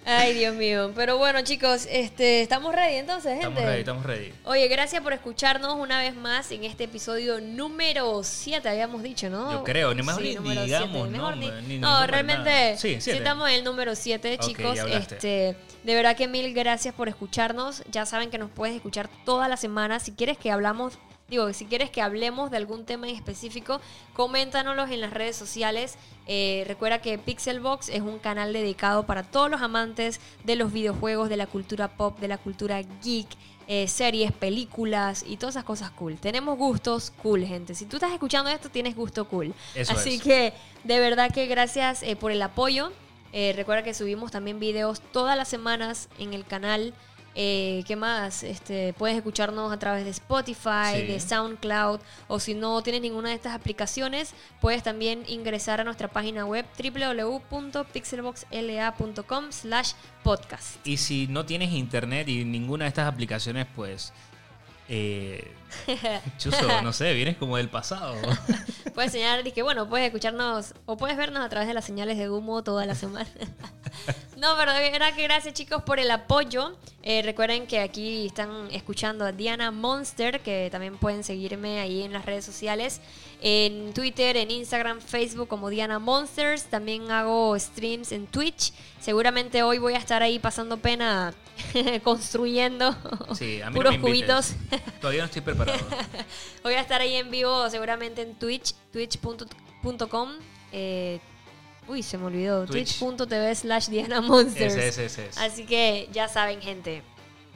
[0.05, 0.91] Ay, Dios mío.
[0.95, 3.47] Pero bueno, chicos, este, ¿estamos ready entonces, gente?
[3.47, 4.33] Estamos ready, estamos ready.
[4.45, 9.51] Oye, gracias por escucharnos una vez más en este episodio número 7, habíamos dicho, ¿no?
[9.51, 11.09] Yo creo, ni mejor ni digamos siete.
[11.09, 12.77] Mejor ni- ni- ni no, nombre, realmente.
[12.77, 14.79] Sí, sí, estamos en el número 7, Ok, chicos.
[14.89, 17.83] este, de verdad que mil gracias por escucharnos.
[17.91, 19.99] Ya saben que nos puedes escuchar toda la semana.
[19.99, 20.97] Si quieres que hablamos,
[21.29, 23.79] digo, si quieres que hablemos de algún tema en específico,
[24.13, 25.95] coméntanoslos en las redes sociales.
[26.27, 31.29] Eh, recuerda que Pixelbox es un canal dedicado para todos los amantes de los videojuegos,
[31.29, 33.27] de la cultura pop, de la cultura geek,
[33.71, 36.17] eh, series, películas y todas esas cosas cool.
[36.17, 37.75] Tenemos gustos cool, gente.
[37.75, 39.53] Si tú estás escuchando esto, tienes gusto cool.
[39.75, 40.23] Eso Así es.
[40.23, 40.53] que
[40.83, 42.91] de verdad que gracias eh, por el apoyo.
[43.31, 46.95] Eh, recuerda que subimos también videos todas las semanas en el canal.
[47.41, 48.43] Eh, ¿Qué más?
[48.43, 51.03] Este, puedes escucharnos a través de Spotify, Sí.
[51.03, 56.09] de SoundCloud, o si no tienes ninguna de estas aplicaciones, puedes también ingresar a nuestra
[56.09, 60.85] página web www.pixelboxla.com slash podcast.
[60.85, 64.11] Y si no tienes internet y ninguna de estas aplicaciones, pues...
[64.89, 65.51] Eh,
[66.83, 68.15] no sé, vienes como del pasado.
[68.95, 72.17] Puedes señalar y que bueno, puedes escucharnos o puedes vernos a través de las señales
[72.17, 73.29] de humo toda la semana.
[74.37, 76.75] no, pero de verdad que gracias chicos por el apoyo.
[77.03, 82.11] Eh, recuerden que aquí están escuchando a Diana Monster, que también pueden seguirme ahí en
[82.11, 82.99] las redes sociales.
[83.41, 86.65] En Twitter, en Instagram, Facebook como Diana Monsters.
[86.65, 88.73] También hago streams en Twitch.
[88.99, 91.33] Seguramente hoy voy a estar ahí pasando pena
[92.03, 92.95] construyendo
[93.33, 94.55] Sí, a mí puros no me invites.
[94.57, 94.91] cubitos.
[94.99, 95.79] Todavía no estoy preparado.
[96.63, 100.29] Voy a estar ahí en vivo seguramente en Twitch, twitch.com.
[100.71, 101.19] Eh,
[101.87, 102.65] uy, se me olvidó.
[102.65, 102.99] Twitch.
[102.99, 104.73] Twitch.tv slash Diana Monsters.
[104.75, 105.39] Ese, ese, ese, ese.
[105.39, 107.01] Así que ya saben, gente.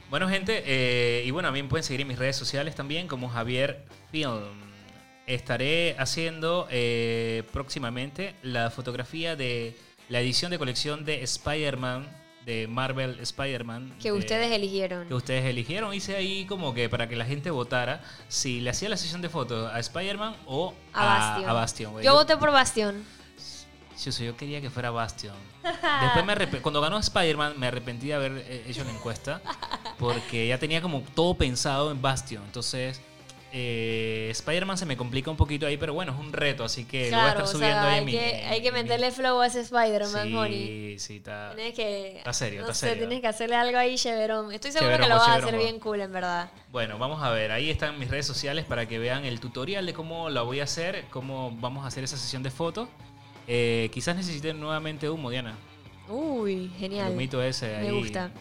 [0.10, 3.84] Bueno, gente, eh, y bueno, también pueden seguir en mis redes sociales también como Javier
[4.12, 4.62] Film.
[5.26, 9.76] Estaré haciendo eh, próximamente la fotografía de
[10.14, 12.08] la edición de colección de Spider-Man,
[12.46, 13.96] de Marvel Spider-Man.
[14.00, 15.08] Que de- ustedes eligieron.
[15.08, 15.92] que ustedes eligieron.
[15.92, 19.30] Hice ahí como que para que la gente votara si le hacía la sesión de
[19.30, 21.50] fotos a Spider-Man o A Bastion.
[21.50, 22.06] a Bastion, güey.
[22.06, 23.04] Yo voté por Bastion.
[24.06, 25.36] Yo, yo quería que fuera Bastion.
[25.64, 29.42] Después, me cuando ganó Spider-Man, me arrepentí de haber eh, hecho la encuesta.
[29.98, 32.44] Porque ya tenía como todo pensado en Bastion.
[32.46, 33.02] Entonces,
[33.56, 36.64] eh, Spider-Man se me complica un poquito ahí, pero bueno, es un reto.
[36.64, 38.12] Así que lo voy a Claro, estar subiendo sea, ahí hay, mi.
[38.12, 40.48] que, hay que en mi- meterle flow a ese Spider-Man.
[40.50, 41.54] Sí, sí, está.
[41.56, 42.18] Tienes que.
[42.18, 43.04] Está serio, no está sé, serio.
[43.08, 44.52] tienes que hacerle algo ahí, Cheverón.
[44.52, 46.50] Estoy seguro que lo vas a hacer bien cool, en verdad.
[46.72, 47.52] Bueno, vamos a ver.
[47.52, 50.64] Ahí están mis redes sociales para que vean el tutorial de cómo la voy a
[50.64, 52.90] hacer, cómo vamos a hacer esa sesión de fotos.
[53.48, 55.56] Eh, quizás necesiten nuevamente humo, Diana.
[56.10, 57.08] Uy, genial.
[57.10, 57.92] El humito ese Me ahí.
[58.00, 58.32] gusta.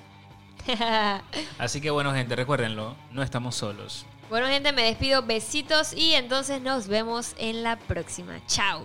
[1.58, 4.06] Así que bueno, gente, recuérdenlo, no estamos solos.
[4.32, 5.20] Bueno, gente, me despido.
[5.20, 8.40] Besitos y entonces nos vemos en la próxima.
[8.46, 8.82] Chao.